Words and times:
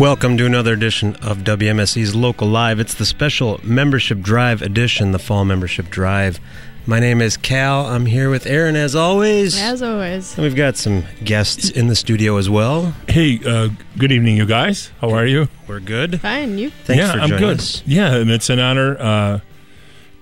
Welcome 0.00 0.38
to 0.38 0.46
another 0.46 0.72
edition 0.72 1.14
of 1.16 1.40
WMSE's 1.40 2.14
Local 2.14 2.48
Live. 2.48 2.80
It's 2.80 2.94
the 2.94 3.04
special 3.04 3.60
membership 3.62 4.20
drive 4.20 4.62
edition, 4.62 5.12
the 5.12 5.18
fall 5.18 5.44
membership 5.44 5.90
drive. 5.90 6.40
My 6.86 7.00
name 7.00 7.20
is 7.20 7.36
Cal. 7.36 7.84
I'm 7.84 8.06
here 8.06 8.30
with 8.30 8.46
Aaron 8.46 8.76
as 8.76 8.96
always. 8.96 9.60
As 9.60 9.82
always. 9.82 10.32
And 10.38 10.44
we've 10.44 10.56
got 10.56 10.78
some 10.78 11.04
guests 11.22 11.68
in 11.68 11.88
the 11.88 11.94
studio 11.94 12.38
as 12.38 12.48
well. 12.48 12.94
Hey, 13.08 13.40
uh, 13.46 13.68
good 13.98 14.10
evening, 14.10 14.38
you 14.38 14.46
guys. 14.46 14.90
How 15.02 15.10
are 15.10 15.26
you? 15.26 15.48
We're 15.68 15.80
good. 15.80 16.22
Fine, 16.22 16.56
you? 16.56 16.70
Thanks 16.70 17.02
yeah, 17.02 17.12
for 17.12 17.20
I'm 17.20 17.28
joining 17.28 17.48
good. 17.48 17.58
us. 17.58 17.82
Yeah, 17.84 18.14
and 18.14 18.30
it's 18.30 18.48
an 18.48 18.58
honor. 18.58 18.96
Uh, 18.98 19.40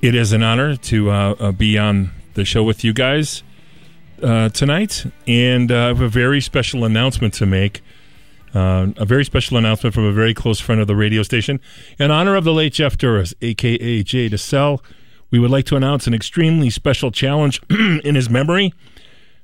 it 0.03 0.17
is 0.17 0.33
an 0.33 0.43
honor 0.43 0.75
to 0.75 1.11
uh, 1.13 1.35
uh, 1.39 1.53
be 1.53 1.79
on 1.79 2.11
the 2.35 2.45
show 2.45 2.65
with 2.65 2.83
you 2.83 2.93
guys 2.93 3.45
uh, 4.25 4.49
tonight, 4.49 5.07
and 5.29 5.71
uh, 5.71 5.77
I 5.77 5.87
have 5.87 6.01
a 6.01 6.09
very 6.09 6.41
special 6.41 6.85
announcement 6.85 7.33
to 7.35 7.47
make. 7.47 7.81
Uh, 8.55 8.89
a 8.97 9.05
very 9.05 9.25
special 9.25 9.57
announcement 9.57 9.95
from 9.95 10.05
a 10.05 10.13
very 10.13 10.35
close 10.35 10.59
friend 10.61 10.81
of 10.81 10.87
the 10.87 10.97
radio 10.97 11.23
station. 11.23 11.61
In 11.99 12.11
honor 12.11 12.35
of 12.35 12.45
the 12.45 12.53
late 12.53 12.73
Jeff 12.73 12.97
Duras, 12.97 13.35
aka 13.43 14.03
Jay 14.03 14.29
DeSell, 14.29 14.83
we 15.31 15.39
would 15.39 15.51
like 15.51 15.67
to 15.67 15.77
announce 15.77 16.07
an 16.07 16.15
extremely 16.15 16.71
special 16.71 17.11
challenge 17.11 17.61
in 17.71 18.15
his 18.15 18.31
memory. 18.31 18.73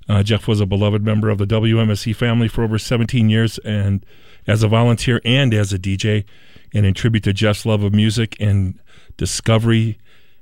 Uh, 0.08 0.22
Jeff 0.22 0.46
was 0.46 0.60
a 0.60 0.66
beloved 0.66 1.02
member 1.02 1.30
of 1.30 1.38
the 1.38 1.46
WMSE 1.46 2.14
family 2.14 2.48
for 2.48 2.62
over 2.62 2.78
17 2.78 3.28
years, 3.28 3.58
and 3.58 4.04
as 4.46 4.62
a 4.62 4.68
volunteer 4.68 5.20
and 5.24 5.52
as 5.54 5.72
a 5.72 5.78
DJ. 5.78 6.24
And 6.74 6.84
in 6.84 6.94
tribute 6.94 7.24
to 7.24 7.32
Jeff's 7.32 7.64
love 7.64 7.82
of 7.82 7.94
music 7.94 8.36
and 8.40 8.78
discovery, 9.16 9.98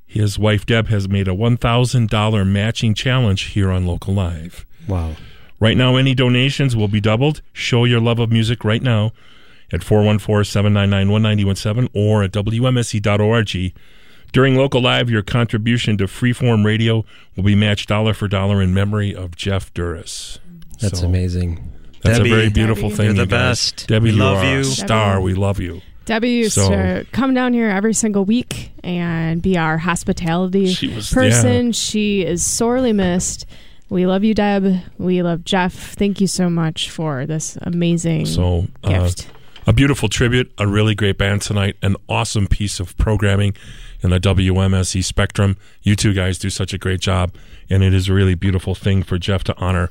his 0.06 0.38
wife 0.38 0.66
Deb 0.66 0.88
has 0.88 1.08
made 1.08 1.28
a 1.28 1.32
$1,000 1.32 2.46
matching 2.46 2.94
challenge 2.94 3.42
here 3.44 3.70
on 3.70 3.86
Local 3.86 4.14
Live. 4.14 4.66
Wow. 4.88 5.16
Right 5.62 5.76
now, 5.76 5.94
any 5.94 6.12
donations 6.12 6.74
will 6.74 6.88
be 6.88 7.00
doubled. 7.00 7.40
Show 7.52 7.84
your 7.84 8.00
love 8.00 8.18
of 8.18 8.32
music 8.32 8.64
right 8.64 8.82
now 8.82 9.12
at 9.72 9.84
414 9.84 10.42
799 10.44 11.08
1917 11.08 11.88
or 11.94 12.24
at 12.24 12.32
WMSE.org. 12.32 13.72
During 14.32 14.56
Local 14.56 14.82
Live, 14.82 15.08
your 15.08 15.22
contribution 15.22 15.96
to 15.98 16.06
Freeform 16.06 16.64
Radio 16.64 17.04
will 17.36 17.44
be 17.44 17.54
matched 17.54 17.88
dollar 17.88 18.12
for 18.12 18.26
dollar 18.26 18.60
in 18.60 18.74
memory 18.74 19.14
of 19.14 19.36
Jeff 19.36 19.72
Duras. 19.72 20.40
That's 20.80 20.98
So, 20.98 21.06
amazing. 21.06 21.70
That's 22.02 22.18
Debbie, 22.18 22.32
a 22.32 22.34
very 22.34 22.50
beautiful 22.50 22.88
Debbie. 22.88 22.96
thing. 22.96 23.04
You're 23.06 23.14
the 23.14 23.20
you 23.22 23.26
guys. 23.28 23.70
best. 23.72 23.86
Debbie, 23.86 24.04
We 24.06 24.10
you 24.16 24.16
love 24.22 24.38
are 24.38 24.52
you. 24.54 24.60
a 24.60 24.64
star. 24.64 25.12
Debbie. 25.14 25.24
We 25.24 25.34
love 25.34 25.60
you. 25.60 25.80
Debbie 26.06 26.30
used 26.30 26.54
So- 26.54 26.70
to 26.70 27.06
come 27.12 27.34
down 27.34 27.52
here 27.52 27.68
every 27.68 27.94
single 27.94 28.24
week 28.24 28.72
and 28.82 29.40
be 29.40 29.56
our 29.56 29.78
hospitality 29.78 30.72
She 30.74 30.88
was- 30.88 31.12
person. 31.12 31.66
yeah. 31.66 31.72
She 31.72 32.22
is 32.22 32.44
sorely 32.44 32.92
missed. 32.92 33.46
We 33.92 34.06
love 34.06 34.24
you, 34.24 34.32
Deb. 34.32 34.80
We 34.96 35.22
love 35.22 35.44
Jeff. 35.44 35.74
Thank 35.74 36.18
you 36.18 36.26
so 36.26 36.48
much 36.48 36.88
for 36.88 37.26
this 37.26 37.58
amazing 37.60 38.24
So, 38.24 38.68
uh, 38.82 38.88
gift. 38.88 39.28
a 39.66 39.74
beautiful 39.74 40.08
tribute, 40.08 40.50
a 40.56 40.66
really 40.66 40.94
great 40.94 41.18
band 41.18 41.42
tonight, 41.42 41.76
an 41.82 41.96
awesome 42.08 42.46
piece 42.46 42.80
of 42.80 42.96
programming 42.96 43.54
in 44.00 44.08
the 44.08 44.18
WMSE 44.18 45.04
spectrum. 45.04 45.58
You 45.82 45.94
two 45.94 46.14
guys 46.14 46.38
do 46.38 46.48
such 46.48 46.72
a 46.72 46.78
great 46.78 47.00
job, 47.00 47.34
and 47.68 47.82
it 47.82 47.92
is 47.92 48.08
a 48.08 48.14
really 48.14 48.34
beautiful 48.34 48.74
thing 48.74 49.02
for 49.02 49.18
Jeff 49.18 49.44
to 49.44 49.56
honor. 49.58 49.90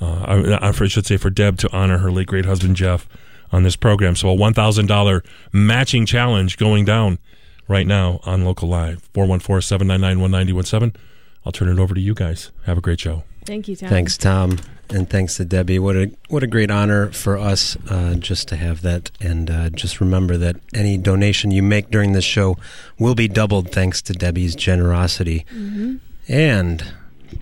Uh, 0.00 0.58
I, 0.62 0.68
I 0.68 0.70
should 0.86 1.06
say 1.06 1.16
for 1.16 1.28
Deb 1.28 1.58
to 1.58 1.68
honor 1.72 1.98
her 1.98 2.12
late 2.12 2.28
great 2.28 2.44
husband 2.44 2.76
Jeff 2.76 3.08
on 3.50 3.64
this 3.64 3.74
program. 3.74 4.14
So 4.14 4.28
a 4.28 4.34
one 4.34 4.54
thousand 4.54 4.86
dollar 4.86 5.24
matching 5.52 6.06
challenge 6.06 6.56
going 6.56 6.84
down 6.84 7.18
right 7.66 7.86
now 7.88 8.20
on 8.22 8.44
Local 8.44 8.68
Live 8.68 9.12
414-799-1917. 9.12 10.94
I'll 11.44 11.50
turn 11.50 11.68
it 11.68 11.80
over 11.80 11.96
to 11.96 12.00
you 12.00 12.14
guys. 12.14 12.52
Have 12.66 12.78
a 12.78 12.80
great 12.80 13.00
show. 13.00 13.24
Thank 13.44 13.68
you, 13.68 13.76
Tom. 13.76 13.88
Thanks, 13.88 14.16
Tom, 14.18 14.58
and 14.90 15.08
thanks 15.08 15.36
to 15.36 15.44
Debbie. 15.44 15.78
What 15.78 15.96
a 15.96 16.10
what 16.28 16.42
a 16.42 16.46
great 16.46 16.70
honor 16.70 17.10
for 17.12 17.38
us 17.38 17.76
uh, 17.88 18.14
just 18.14 18.48
to 18.48 18.56
have 18.56 18.82
that, 18.82 19.10
and 19.20 19.50
uh, 19.50 19.70
just 19.70 20.00
remember 20.00 20.36
that 20.36 20.56
any 20.74 20.96
donation 20.96 21.50
you 21.50 21.62
make 21.62 21.90
during 21.90 22.12
this 22.12 22.24
show 22.24 22.56
will 22.98 23.14
be 23.14 23.28
doubled 23.28 23.70
thanks 23.72 24.02
to 24.02 24.12
Debbie's 24.12 24.54
generosity. 24.54 25.46
Mm-hmm. 25.52 25.96
And 26.28 26.92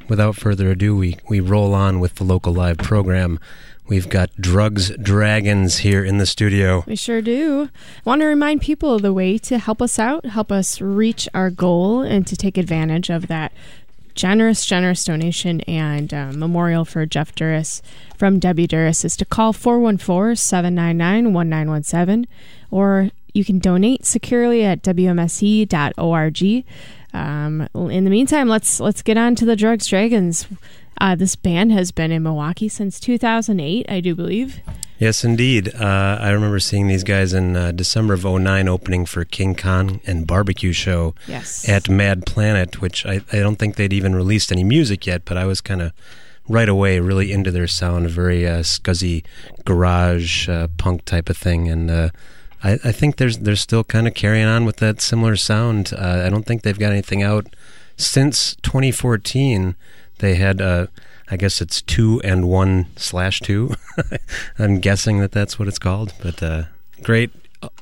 without 0.08 0.37
further 0.37 0.70
ado, 0.70 0.97
we 0.97 1.19
we 1.28 1.41
roll 1.41 1.75
on 1.75 2.00
with 2.00 2.16
the 2.16 2.25
local 2.25 2.53
live 2.53 2.78
program. 2.78 3.38
We've 3.88 4.08
got 4.08 4.31
Drugs 4.38 4.94
Dragons 4.98 5.78
here 5.78 6.04
in 6.04 6.19
the 6.19 6.26
studio. 6.26 6.84
We 6.87 6.94
sure 6.94 7.22
do. 7.22 7.70
Want 8.04 8.20
to 8.20 8.26
remind 8.26 8.60
people 8.60 8.94
of 8.94 9.00
the 9.00 9.14
way 9.14 9.38
to 9.38 9.56
help 9.56 9.81
us 9.81 9.98
out, 9.98 10.26
help 10.26 10.53
us 10.53 10.82
reach 10.82 11.26
our 11.32 11.48
goal, 11.48 12.03
and 12.03 12.26
to 12.26 12.37
take 12.37 12.58
advantage 12.58 13.08
of 13.08 13.28
that 13.28 13.50
generous, 14.19 14.67
generous 14.67 15.05
donation 15.05 15.61
and 15.62 16.12
uh, 16.12 16.33
memorial 16.33 16.84
for 16.84 17.06
Jeff 17.06 17.33
Duras 17.37 17.81
from 18.17 18.41
Debbie 18.41 18.67
Duras 18.67 19.05
is 19.05 19.17
to 19.17 19.25
call 19.25 19.53
414 19.53 20.34
799 20.34 21.33
1917 21.33 22.27
or 22.69 23.11
you 23.33 23.45
can 23.45 23.61
donate 23.61 24.05
securely 24.05 24.65
at 24.65 24.83
WMSE.org. 24.83 26.65
Um, 27.15 27.69
in 27.91 28.05
the 28.05 28.11
meantime, 28.11 28.49
let's 28.49 28.81
let's 28.81 29.03
get 29.03 29.17
on 29.17 29.37
to 29.37 29.45
the 29.45 29.55
Drugs 29.55 29.87
Dragons. 29.87 30.49
Uh, 31.00 31.15
this 31.15 31.37
band 31.37 31.71
has 31.71 31.93
been 31.93 32.11
in 32.11 32.25
Milwaukee 32.25 32.69
since 32.69 32.99
2008, 32.99 33.87
I 33.89 34.00
do 34.00 34.17
believe. 34.17 34.61
Yes, 34.98 35.22
indeed. 35.25 35.72
Uh, 35.75 36.19
I 36.20 36.31
remember 36.31 36.59
seeing 36.59 36.88
these 36.88 37.04
guys 37.04 37.32
in 37.32 37.56
uh, 37.56 37.70
December 37.72 38.14
of 38.14 38.25
09 38.25 38.66
opening 38.69 39.06
for 39.06 39.25
King 39.25 39.54
Khan 39.54 40.00
and 40.06 40.26
Barbecue 40.26 40.72
Show 40.72 41.14
Yes. 41.28 41.69
at 41.69 41.88
Mad 41.88 42.26
Planet, 42.26 42.81
which 42.81 43.06
I, 43.06 43.20
I 43.32 43.38
don't 43.38 43.56
think 43.56 43.76
they'd 43.76 43.92
even 43.92 44.14
released 44.16 44.50
any 44.50 44.64
music 44.64 45.06
yet, 45.06 45.25
but 45.25 45.37
I 45.37 45.44
was 45.44 45.60
kind 45.60 45.81
of 45.82 45.92
right 46.48 46.69
away 46.69 46.98
really 46.98 47.31
into 47.31 47.50
their 47.53 47.69
sound, 47.69 48.06
a 48.06 48.08
very 48.08 48.47
uh, 48.47 48.60
scuzzy 48.60 49.22
garage 49.64 50.48
uh, 50.48 50.66
punk 50.78 51.04
type 51.04 51.28
of 51.28 51.37
thing. 51.37 51.69
And 51.69 51.91
uh, 51.91 52.08
I, 52.64 52.72
I 52.84 52.91
think 52.92 53.16
there's 53.16 53.38
they're 53.38 53.54
still 53.54 53.84
kind 53.84 54.08
of 54.08 54.14
carrying 54.14 54.47
on 54.47 54.64
with 54.64 54.78
that 54.78 55.00
similar 55.00 55.37
sound. 55.37 55.92
Uh, 55.97 56.22
I 56.26 56.31
don't 56.31 56.44
think 56.47 56.62
they've 56.62 56.78
got 56.78 56.91
anything 56.91 57.22
out 57.22 57.47
since 57.97 58.56
2014. 58.62 59.76
They 60.19 60.34
had, 60.34 60.60
uh, 60.60 60.87
I 61.31 61.37
guess 61.37 61.61
it's 61.61 61.83
two 61.83 62.21
and 62.25 62.49
one 62.49 62.87
slash 62.97 63.41
two. 63.41 63.75
I'm 64.59 64.81
guessing 64.81 65.19
that 65.21 65.33
that's 65.33 65.59
what 65.59 65.69
it's 65.69 65.78
called, 65.78 66.15
but 66.22 66.43
uh, 66.43 66.65
great. 67.03 67.31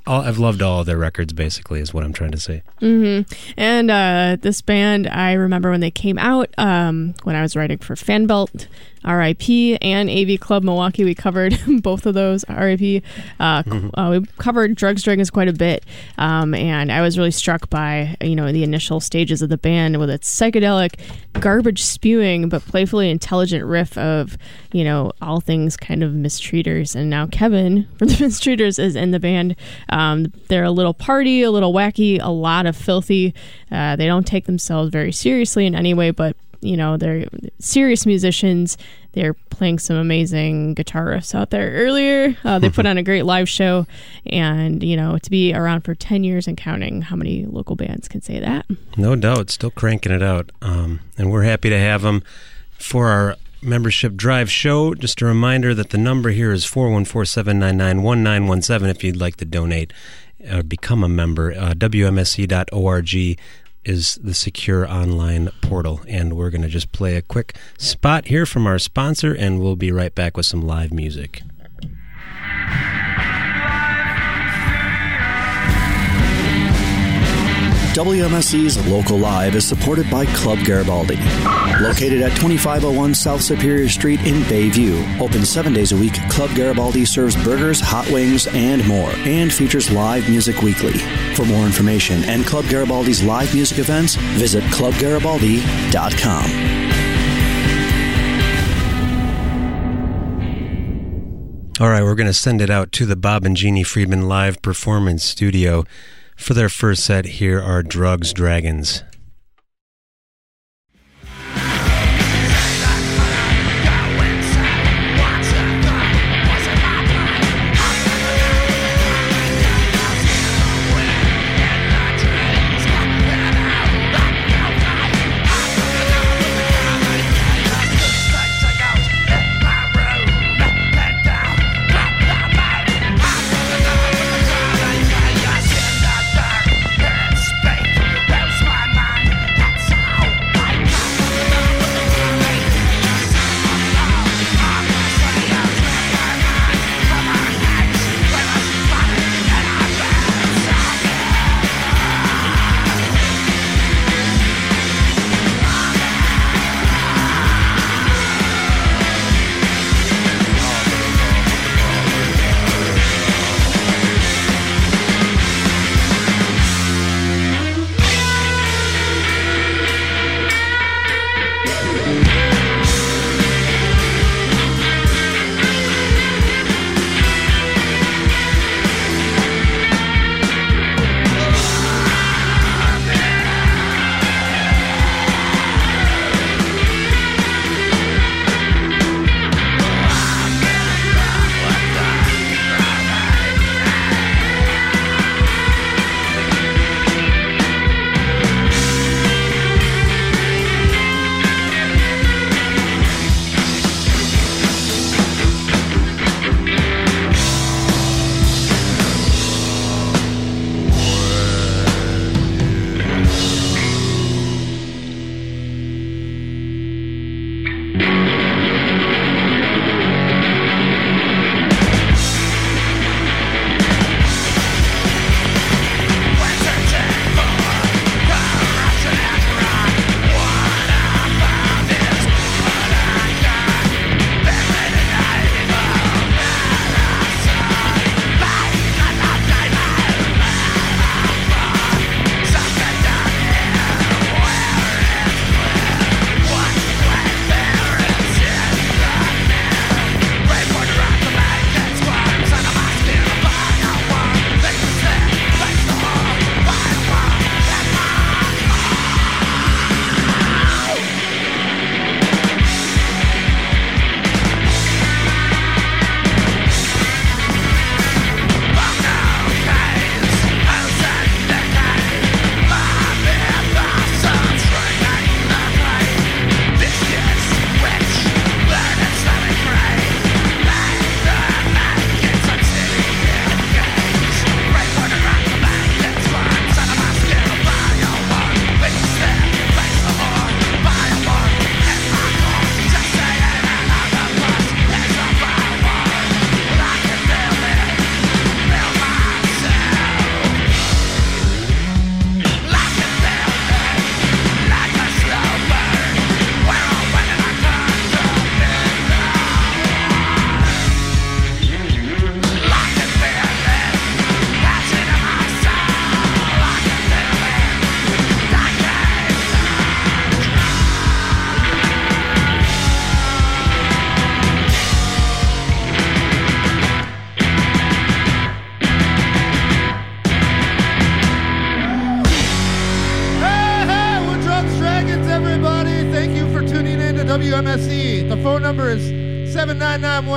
All, 0.07 0.23
I've 0.23 0.39
loved 0.39 0.63
all 0.63 0.85
their 0.85 0.97
records, 0.97 1.33
basically, 1.35 1.81
is 1.81 1.93
what 1.93 2.03
I'm 2.03 2.13
trying 2.15 2.31
to 2.33 2.39
say. 2.41 2.63
hmm 2.81 3.21
And 3.59 3.91
uh, 3.91 4.37
this 4.41 4.63
band, 4.63 5.07
I 5.07 5.35
remember 5.35 5.71
when 5.71 5.81
they 5.81 5.91
came 5.91 6.17
out, 6.19 6.49
um, 6.57 7.15
when 7.25 7.37
I 7.37 7.43
was 7.43 7.55
writing 7.57 7.79
for 7.79 7.95
Fanbelt, 7.95 8.69
RIP, 9.07 9.79
and 9.83 10.11
AV 10.11 10.41
Club 10.41 10.65
Milwaukee. 10.65 11.05
We 11.05 11.15
covered 11.15 11.59
both 11.83 12.07
of 12.07 12.15
those, 12.15 12.45
RIP. 12.49 13.03
Uh, 13.39 13.63
c- 13.63 13.91
uh, 13.95 14.09
we 14.19 14.27
covered 14.39 14.75
Drugs 14.75 15.03
Dragons 15.03 15.31
quite 15.31 15.49
a 15.49 15.53
bit. 15.53 15.85
Um, 16.19 16.55
and 16.55 16.91
I 16.91 17.01
was 17.01 17.17
really 17.17 17.31
struck 17.31 17.71
by, 17.71 18.17
you 18.21 18.35
know, 18.35 18.51
the 18.53 18.63
initial 18.63 19.01
stages 19.01 19.43
of 19.43 19.49
the 19.49 19.59
band 19.59 19.99
with 19.99 20.11
its 20.11 20.29
psychedelic, 20.35 20.99
garbage 21.35 21.83
spewing, 21.83 22.49
but 22.49 22.63
playfully 22.63 23.11
intelligent 23.11 23.65
riff 23.65 23.97
of, 23.97 24.37
you 24.73 24.85
know, 24.85 25.13
all 25.23 25.41
things 25.41 25.77
kind 25.77 26.03
of 26.03 26.13
mistreaters. 26.13 26.95
And 26.97 27.09
now 27.09 27.27
Kevin 27.27 27.87
from 27.99 28.09
the 28.09 28.15
mistreaters 28.15 28.79
is 28.79 28.97
in 28.97 29.11
the 29.11 29.21
band. 29.21 29.57
Um, 29.89 30.33
they're 30.49 30.65
a 30.65 30.71
little 30.71 30.95
party, 30.95 31.43
a 31.43 31.51
little 31.51 31.73
wacky, 31.73 32.19
a 32.21 32.31
lot 32.31 32.67
of 32.67 32.77
filthy. 32.77 33.35
Uh, 33.71 33.97
they 33.97 34.07
don't 34.07 34.27
take 34.27 34.47
themselves 34.47 34.91
very 34.91 35.13
seriously 35.13 35.67
in 35.67 35.75
any 35.75 35.95
way, 35.95 36.11
but 36.11 36.37
you 36.61 36.77
know 36.77 36.97
they're 36.97 37.27
serious 37.59 38.07
musicians. 38.07 38.77
They're 39.13 39.35
playing 39.35 39.79
some 39.79 39.97
amazing 39.97 40.75
guitarists 40.75 41.35
out 41.35 41.51
there 41.51 41.71
earlier. 41.73 42.37
Uh, 42.45 42.59
they 42.59 42.71
put 42.71 42.87
on 42.87 42.99
a 42.99 43.03
great 43.03 43.25
live 43.25 43.49
show, 43.49 43.87
and 44.27 44.83
you 44.83 44.97
know 44.97 45.19
to 45.19 45.31
be 45.31 45.55
around 45.55 45.83
for 45.83 45.95
ten 45.95 46.25
years 46.25 46.47
and 46.47 46.57
counting. 46.57 47.03
How 47.03 47.17
many 47.17 47.47
local 47.47 47.77
bands 47.77 48.09
can 48.09 48.23
say 48.23 48.41
that? 48.41 48.67
No 48.97 49.17
doubt, 49.17 49.51
still 49.51 49.71
cranking 49.71 50.13
it 50.13 50.23
out. 50.23 50.51
Um, 50.63 51.01
and 51.17 51.31
we're 51.31 51.45
happy 51.45 51.71
to 51.71 51.79
have 51.79 52.03
them 52.03 52.23
for 52.79 53.09
our 53.09 53.37
membership 53.63 54.15
drive 54.15 54.51
show. 54.51 54.95
Just 54.95 55.21
a 55.23 55.27
reminder 55.27 55.75
that 55.75 55.91
the 55.91 55.99
number 55.99 56.31
here 56.31 56.53
is 56.53 56.65
414 56.65 57.27
799 57.27 58.03
1917 58.03 58.89
if 58.89 59.05
you'd 59.05 59.17
like 59.17 59.37
to 59.37 59.45
donate 59.45 59.93
or 60.51 60.63
become 60.63 61.03
a 61.03 61.09
member. 61.09 61.53
Uh, 61.53 61.73
WMSE.org 61.73 63.39
is 63.87 64.19
the 64.23 64.35
secure 64.35 64.87
online 64.91 65.51
portal. 65.63 66.01
And 66.09 66.35
we're 66.35 66.51
going 66.51 66.63
to 66.63 66.69
just 66.69 66.93
play 66.93 67.17
a 67.17 67.23
quick 67.23 67.57
spot 67.79 68.27
here 68.27 68.45
from 68.45 68.67
our 68.67 68.79
sponsor, 68.79 69.33
and 69.33 69.61
we'll 69.61 69.77
be 69.77 69.93
right 69.93 70.15
back 70.15 70.37
with 70.37 70.47
some 70.47 70.63
live 70.63 70.93
music. 70.93 71.43
WMSE's 77.97 78.77
Local 78.89 79.17
Live 79.17 79.55
is 79.55 79.67
supported 79.67 80.11
by 80.11 80.27
Club 80.27 80.59
Garibaldi. 80.67 81.17
Located 81.81 82.21
at 82.21 82.37
2501 82.37 83.15
South 83.15 83.41
Superior 83.41 83.89
Street 83.89 84.21
in 84.21 84.43
Bayview. 84.43 85.19
Open 85.19 85.47
seven 85.47 85.73
days 85.73 85.93
a 85.93 85.97
week, 85.97 86.13
Club 86.29 86.55
Garibaldi 86.55 87.07
serves 87.07 87.43
burgers, 87.43 87.81
hot 87.81 88.07
wings, 88.11 88.49
and 88.49 88.87
more, 88.87 89.09
and 89.25 89.51
features 89.51 89.91
live 89.91 90.29
music 90.29 90.61
weekly. 90.61 90.93
For 91.37 91.47
more 91.47 91.65
information 91.65 92.23
and 92.25 92.45
Club 92.45 92.67
Garibaldi's 92.67 93.23
live 93.23 93.55
music 93.55 93.79
events, 93.79 94.17
visit 94.17 94.63
clubgaribaldi.com. 94.65 96.45
All 101.81 101.89
right, 101.89 102.03
we're 102.03 102.15
going 102.15 102.27
to 102.27 102.35
send 102.35 102.61
it 102.61 102.69
out 102.69 102.93
to 102.93 103.07
the 103.07 103.17
Bob 103.17 103.47
and 103.47 103.57
Jeannie 103.57 103.83
Friedman 103.83 104.29
live 104.29 104.61
performance 104.61 105.25
studio. 105.25 105.85
For 106.37 106.55
their 106.55 106.69
first 106.69 107.05
set, 107.05 107.25
here 107.25 107.61
are 107.61 107.83
Drugs 107.83 108.33
Dragons. 108.33 109.03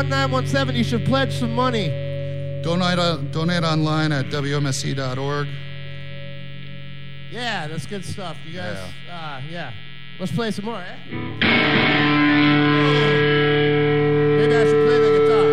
799-1917. 0.05 0.75
You 0.75 0.83
should 0.83 1.05
pledge 1.05 1.33
some 1.37 1.53
money. 1.53 1.89
Donate, 2.63 2.99
uh, 2.99 3.17
donate 3.31 3.63
online 3.63 4.11
at 4.11 4.25
WMSE.org. 4.25 5.47
Yeah, 7.31 7.67
that's 7.67 7.85
good 7.85 8.03
stuff. 8.03 8.37
You 8.45 8.53
guys, 8.53 8.77
yeah. 9.07 9.15
Uh, 9.15 9.41
yeah. 9.49 9.73
Let's 10.19 10.31
play 10.31 10.51
some 10.51 10.65
more, 10.65 10.81
eh? 10.81 10.97
Maybe 14.39 14.55
I 14.55 14.65
should 14.65 14.85
play 14.85 14.99
the 14.99 15.19
guitar. 15.19 15.48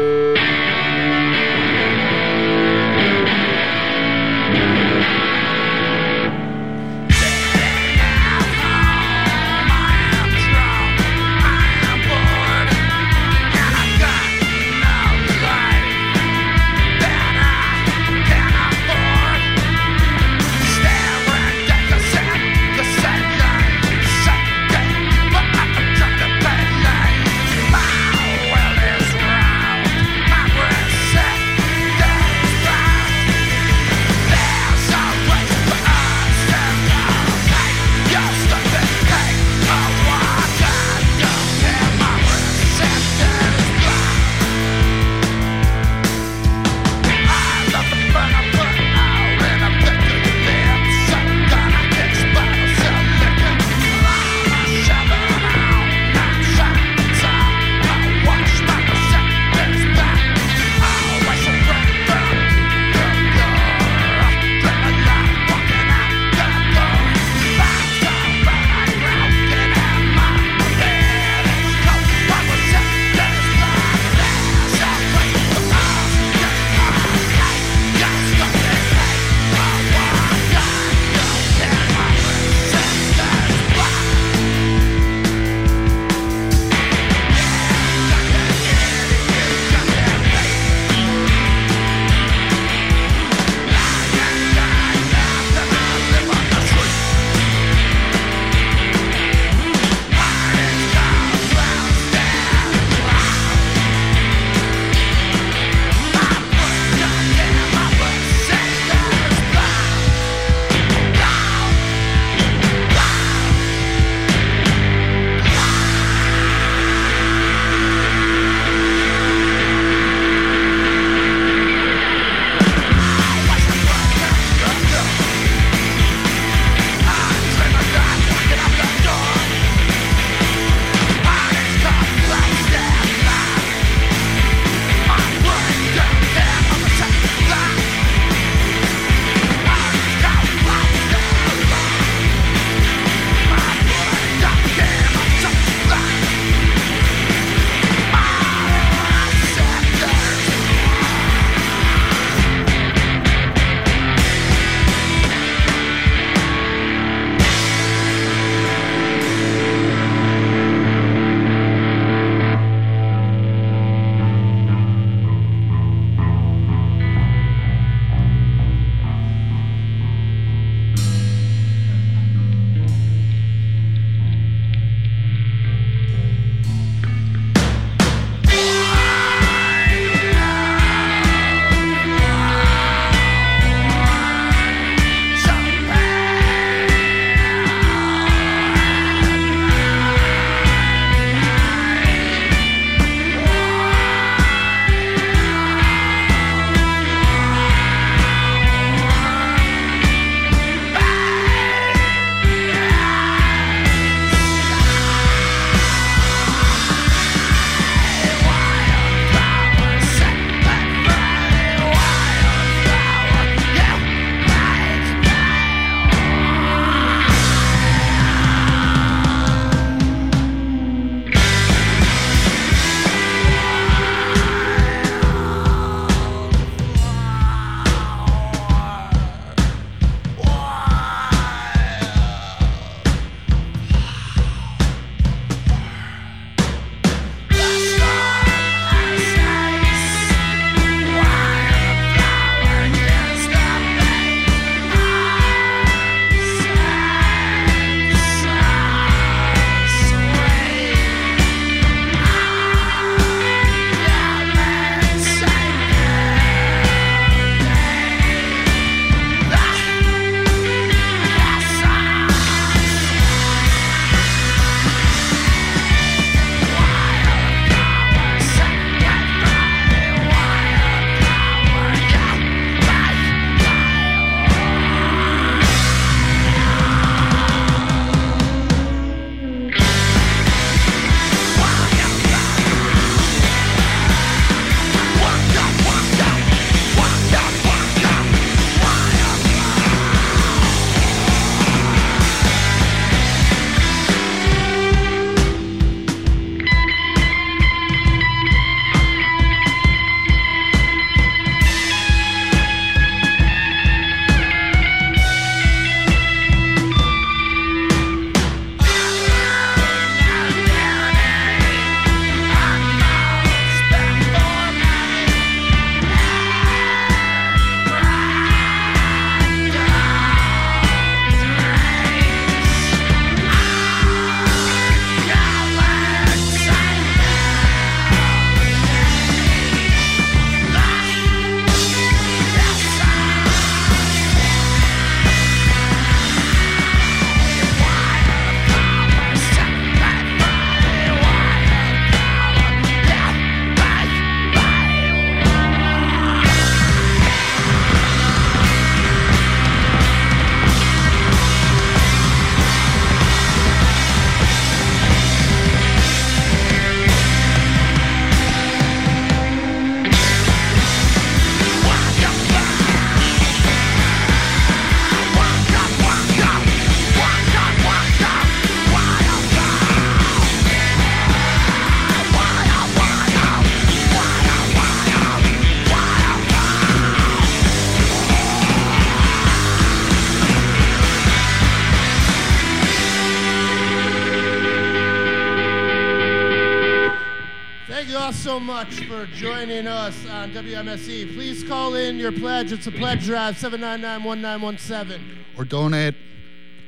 On 390.96 391.34
Please 391.34 391.62
call 391.62 391.94
in 391.94 392.16
your 392.16 392.32
pledge. 392.32 392.72
It's 392.72 392.86
a 392.86 392.90
pledge 392.90 393.26
drive, 393.26 393.58
799 393.58 394.24
1917. 394.24 395.38
Or 395.58 395.64
donate 395.66 396.14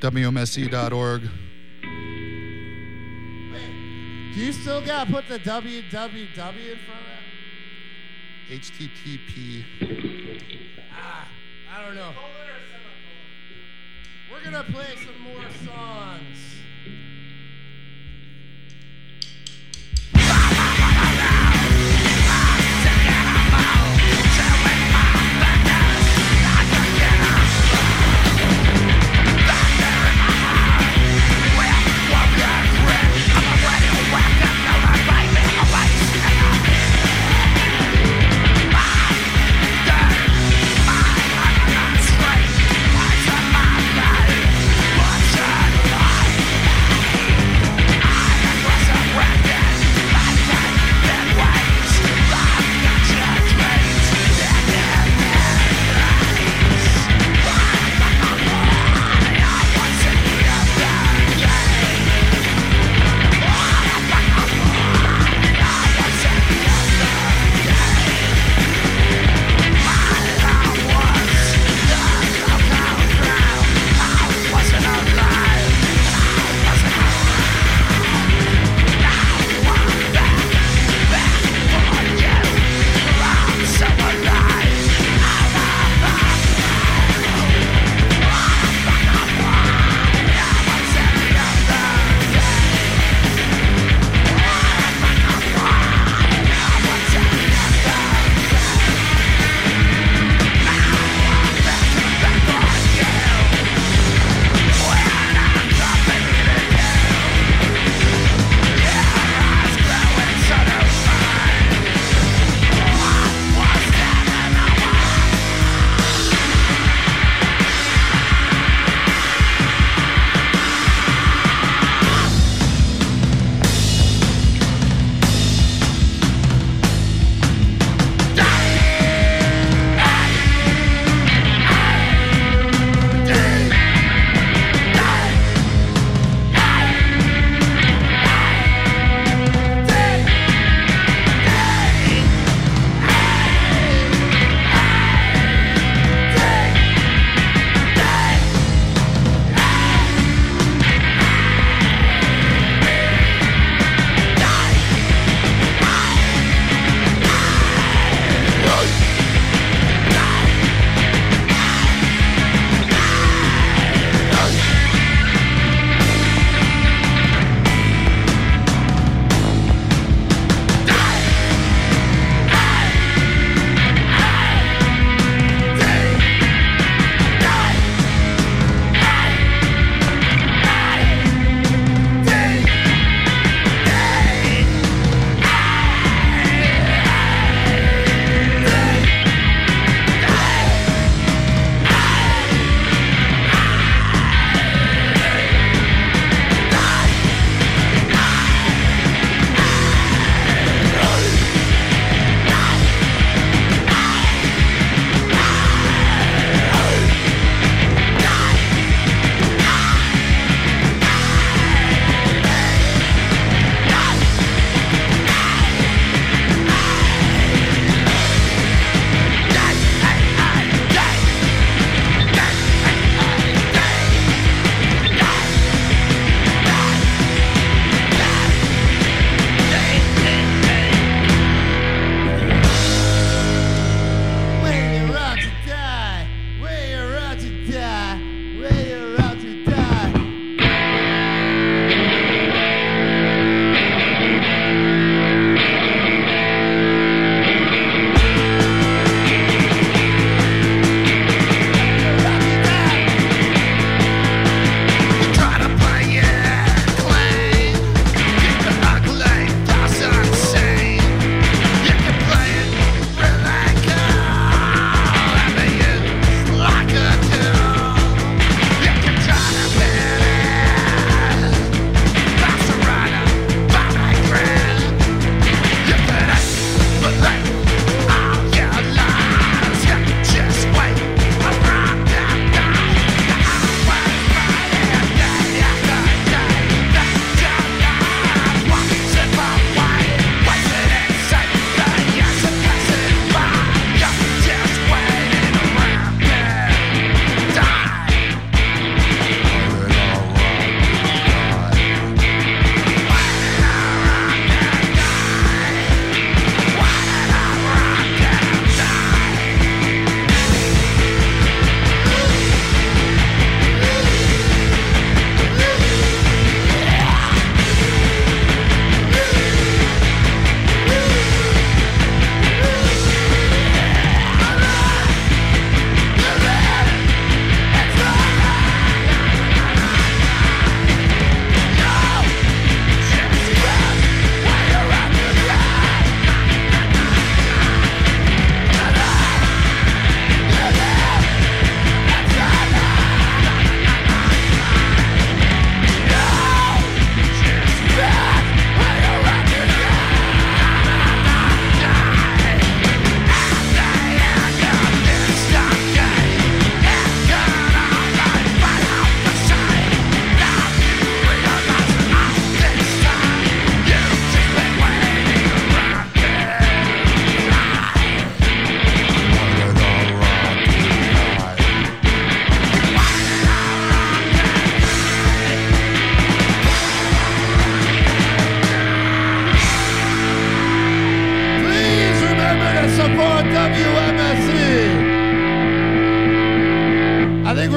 WMSE.org. 0.00 1.22
Wait, 3.52 4.32
Do 4.34 4.40
you 4.40 4.52
still 4.52 4.80
got 4.80 5.08
to 5.08 5.12
put 5.12 5.28
the 5.28 5.38
www 5.38 5.92
in 5.92 6.28
front 6.32 6.48
of 6.48 7.06
that? 8.48 8.60
HTTP. 8.62 9.64
Ah, 10.90 11.28
I 11.70 11.84
don't 11.84 11.94
know. 11.94 12.12
We're 14.32 14.40
going 14.40 14.64
to 14.64 14.72
play 14.72 14.94
some 14.96 15.20
more 15.20 15.50
songs. 15.66 16.37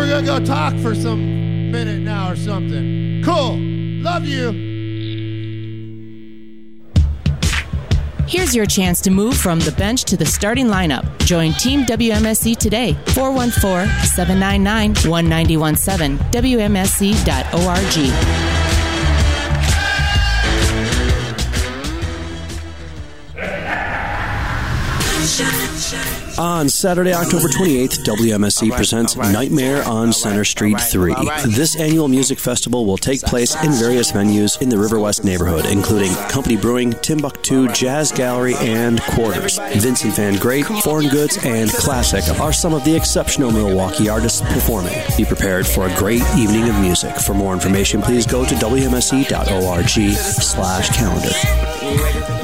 Gonna 0.07 0.39
go 0.39 0.45
talk 0.45 0.75
for 0.79 0.93
some 0.93 1.71
minute 1.71 2.01
now 2.01 2.31
or 2.31 2.35
something. 2.35 3.23
Cool. 3.23 3.57
Love 4.03 4.25
you. 4.25 4.51
Here's 8.27 8.55
your 8.55 8.65
chance 8.65 9.01
to 9.01 9.11
move 9.11 9.35
from 9.35 9.59
the 9.59 9.73
bench 9.73 10.05
to 10.05 10.15
the 10.15 10.25
starting 10.25 10.67
lineup. 10.67 11.05
Join 11.25 11.51
Team 11.53 11.85
WMSE 11.85 12.57
today. 12.57 12.93
414 13.07 13.89
799 14.05 14.93
1917. 15.09 16.17
WMSE.org. 16.31 18.60
On 26.37 26.69
Saturday, 26.69 27.13
October 27.13 27.47
28th, 27.47 28.03
WMSE 28.03 28.71
presents 28.75 29.15
Nightmare 29.15 29.83
on 29.87 30.13
Center 30.13 30.43
Street 30.43 30.79
3. 30.79 31.13
This 31.47 31.75
annual 31.79 32.07
music 32.07 32.39
festival 32.39 32.85
will 32.85 32.97
take 32.97 33.21
place 33.21 33.55
in 33.63 33.71
various 33.73 34.11
venues 34.11 34.61
in 34.61 34.69
the 34.69 34.77
River 34.77 34.99
West 34.99 35.23
neighborhood, 35.23 35.65
including 35.65 36.13
Company 36.29 36.57
Brewing, 36.57 36.93
Timbuktu, 36.93 37.67
Jazz 37.69 38.11
Gallery, 38.11 38.55
and 38.59 39.01
Quarters. 39.01 39.59
Vincent 39.77 40.15
Van 40.15 40.37
Great, 40.37 40.65
Foreign 40.65 41.09
Goods, 41.09 41.37
and 41.43 41.69
Klassik 41.69 42.39
are 42.39 42.53
some 42.53 42.73
of 42.73 42.83
the 42.85 42.95
exceptional 42.95 43.51
Milwaukee 43.51 44.09
artists 44.09 44.41
performing. 44.41 44.97
Be 45.17 45.25
prepared 45.25 45.67
for 45.67 45.87
a 45.87 45.95
great 45.97 46.23
evening 46.37 46.69
of 46.69 46.79
music. 46.79 47.15
For 47.17 47.33
more 47.33 47.53
information, 47.53 48.01
please 48.01 48.25
go 48.25 48.45
to 48.45 48.55
wmse.org 48.55 50.15
slash 50.15 50.89
calendar. 50.89 52.40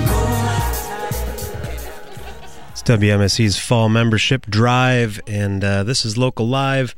WMSE's 2.87 3.59
fall 3.59 3.89
membership 3.89 4.45
drive, 4.45 5.19
and 5.27 5.61
uh, 5.61 5.83
this 5.83 6.05
is 6.05 6.17
local 6.17 6.47
live. 6.47 6.95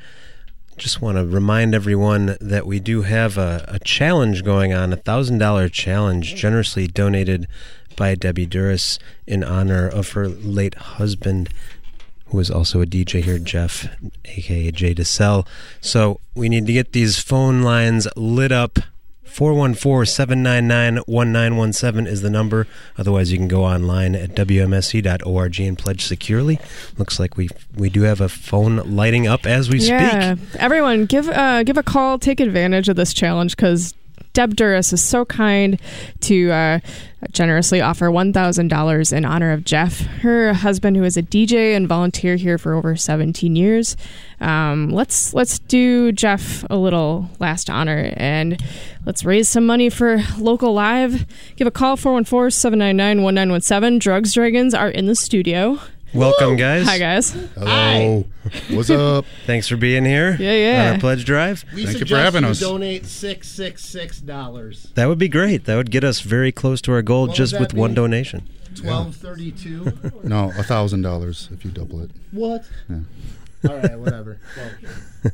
Just 0.78 1.02
want 1.02 1.18
to 1.18 1.26
remind 1.26 1.74
everyone 1.74 2.38
that 2.40 2.68
we 2.68 2.80
do 2.80 3.02
have 3.02 3.40
a, 3.40 3.66
a 3.68 3.80
challenge 3.80 4.44
going 4.44 4.72
on, 4.72 4.94
a 4.94 4.98
thousand 4.98 5.40
dollar 5.40 5.68
challenge, 5.68 6.36
generously 6.36 6.86
donated 6.86 7.48
by 7.96 8.14
Debbie 8.14 8.46
Duras 8.46 9.00
in 9.26 9.44
honor 9.44 9.88
of 9.88 10.12
her 10.12 10.28
late 10.28 10.76
husband, 10.76 11.50
who 12.28 12.38
was 12.38 12.52
also 12.52 12.84
a 12.84 12.86
DJ 12.86 13.24
here, 13.24 13.40
Jeff, 13.40 13.88
aka 14.26 14.70
Jay 14.70 14.94
DeSell. 14.94 15.48
So 15.82 16.20
we 16.36 16.50
need 16.50 16.68
to 16.68 16.74
get 16.74 16.92
these 16.92 17.18
phone 17.18 17.64
lines 17.64 18.08
lit 18.16 18.52
up. 18.52 18.78
414-799-1917 19.40 22.08
is 22.08 22.22
the 22.22 22.30
number. 22.30 22.68
Otherwise, 22.98 23.32
you 23.32 23.38
can 23.38 23.48
go 23.48 23.64
online 23.64 24.16
at 24.16 24.32
wmse.org 24.32 25.60
and 25.62 25.78
pledge 25.78 26.06
securely. 26.06 26.60
Looks 26.98 27.20
like 27.20 27.38
we 27.38 27.50
we 27.76 27.90
do 27.90 28.02
have 28.02 28.22
a 28.22 28.30
phone 28.30 28.78
lighting 28.96 29.28
up 29.28 29.46
as 29.46 29.70
we 29.70 29.80
Yeah, 29.80 30.36
speak. 30.36 30.56
everyone, 30.56 31.06
give 31.06 31.30
uh, 31.30 31.64
give 31.64 31.78
a 31.78 31.84
call. 31.84 32.20
Take 32.20 32.40
advantage 32.40 32.90
of 32.90 32.96
this 32.96 33.14
challenge 33.14 33.56
because 33.56 33.94
Deb 34.34 34.56
Duras 34.56 34.94
is 34.94 35.04
so 35.04 35.26
kind 35.26 35.82
to 36.22 36.52
uh, 36.52 36.80
generously 37.32 37.82
offer 37.82 38.12
one 38.12 38.32
thousand 38.32 38.70
dollars 38.70 39.12
in 39.12 39.26
honor 39.26 39.52
of 39.52 39.66
Jeff, 39.66 40.00
her 40.22 40.54
husband, 40.54 40.96
who 40.96 41.04
is 41.04 41.18
a 41.18 41.24
DJ 41.24 41.76
and 41.76 41.88
volunteer 41.88 42.36
here 42.36 42.58
for 42.58 42.74
over 42.74 42.96
seventeen 42.96 43.56
years. 43.56 43.98
Um, 44.40 44.92
let's 44.92 45.34
let's 45.34 45.60
do 45.60 46.12
Jeff 46.12 46.64
a 46.70 46.78
little 46.78 47.30
last 47.40 47.70
honor 47.70 48.14
and 48.16 48.62
let's 49.06 49.26
raise 49.26 49.50
some 49.50 49.66
money 49.66 49.90
for 49.90 50.22
local 50.38 50.74
live. 50.74 51.26
Give 51.56 51.68
a 51.68 51.72
call 51.72 51.98
414-799-1917. 51.98 54.00
Drugs 54.00 54.34
Dragons 54.34 54.74
are 54.74 54.90
in 54.90 55.08
the 55.08 55.16
studio. 55.16 55.80
Welcome, 56.14 56.56
guys. 56.56 56.86
Hi 56.88 56.98
guys. 56.98 57.32
Hello. 57.56 58.26
What's 58.72 58.90
up? 58.90 59.26
Thanks 59.46 59.68
for 59.68 59.78
being 59.78 60.06
here. 60.06 60.36
Yeah, 60.40 60.54
yeah. 60.54 60.88
On 60.88 60.94
our 60.96 61.00
pledge 61.00 61.24
drive. 61.24 61.64
We 61.74 61.86
Thank 61.86 61.88
you 61.88 61.94
for 61.94 61.98
suggest 62.00 62.24
having 62.24 62.44
you 62.46 62.50
us. 62.50 62.60
donate 62.60 63.06
six 63.06 63.48
six 63.48 63.86
six 63.86 64.20
dollars. 64.20 64.92
That 64.96 65.08
would 65.08 65.20
be 65.20 65.28
great. 65.30 65.66
That 65.66 65.76
would 65.76 65.92
get 65.92 66.04
us 66.04 66.22
very 66.22 66.52
close 66.52 66.82
to 66.82 66.94
our 66.94 67.04
goal 67.04 67.28
What 67.28 67.36
just 67.36 67.54
would 67.54 67.60
with 67.62 67.70
that 67.72 67.78
one 67.78 67.92
be? 67.92 67.96
donation. 67.96 68.50
Twelve 68.76 69.16
thirty 69.16 69.52
two. 69.52 69.92
No, 70.24 70.52
a 70.58 70.64
thousand 70.64 71.04
dollars 71.04 71.48
if 71.52 71.64
you 71.64 71.70
double 71.72 72.02
it. 72.02 72.12
What? 72.32 72.66
Yeah. 72.90 73.00
All 73.70 73.78
right, 73.78 74.00
whatever. 74.00 74.40
Well, 74.58 75.32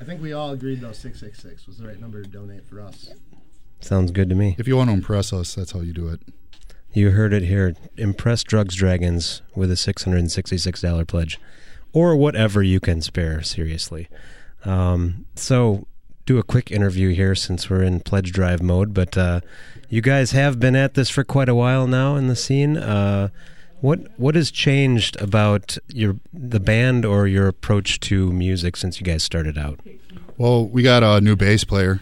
I 0.00 0.04
think 0.04 0.20
we 0.22 0.32
all 0.32 0.50
agreed 0.52 0.82
though 0.82 0.92
six 0.92 1.18
six 1.18 1.40
six 1.42 1.66
was 1.66 1.78
the 1.78 1.86
right 1.88 1.98
number 2.00 2.22
to 2.22 2.28
donate 2.28 2.64
for 2.68 2.80
us. 2.80 3.10
Sounds 3.80 4.12
good 4.12 4.28
to 4.28 4.34
me. 4.36 4.54
If 4.58 4.68
you 4.68 4.76
want 4.76 4.90
to 4.90 4.94
impress 4.94 5.32
us, 5.32 5.54
that's 5.54 5.72
how 5.72 5.80
you 5.80 5.92
do 5.92 6.08
it. 6.08 6.20
You 6.92 7.10
heard 7.10 7.32
it 7.32 7.42
here. 7.42 7.74
Impress 7.96 8.42
Drugs 8.42 8.74
Dragons 8.74 9.42
with 9.54 9.70
a 9.70 9.74
$666 9.74 11.06
pledge. 11.06 11.38
Or 11.92 12.16
whatever 12.16 12.62
you 12.62 12.80
can 12.80 13.00
spare, 13.02 13.42
seriously. 13.42 14.08
Um, 14.64 15.26
so, 15.34 15.86
do 16.26 16.38
a 16.38 16.42
quick 16.42 16.70
interview 16.70 17.14
here 17.14 17.34
since 17.34 17.70
we're 17.70 17.82
in 17.82 18.00
pledge 18.00 18.32
drive 18.32 18.60
mode. 18.62 18.92
But 18.92 19.16
uh, 19.16 19.40
you 19.88 20.02
guys 20.02 20.32
have 20.32 20.58
been 20.58 20.76
at 20.76 20.94
this 20.94 21.08
for 21.08 21.24
quite 21.24 21.48
a 21.48 21.54
while 21.54 21.86
now 21.86 22.16
in 22.16 22.26
the 22.26 22.36
scene. 22.36 22.76
Uh, 22.76 23.28
what 23.80 24.00
what 24.18 24.34
has 24.34 24.50
changed 24.50 25.20
about 25.20 25.78
your 25.88 26.16
the 26.32 26.60
band 26.60 27.04
or 27.04 27.26
your 27.26 27.46
approach 27.46 28.00
to 28.00 28.32
music 28.32 28.76
since 28.76 28.98
you 29.00 29.04
guys 29.04 29.22
started 29.22 29.56
out? 29.56 29.80
Well, 30.36 30.66
we 30.66 30.82
got 30.82 31.02
a 31.02 31.20
new 31.20 31.36
bass 31.36 31.64
player. 31.64 32.00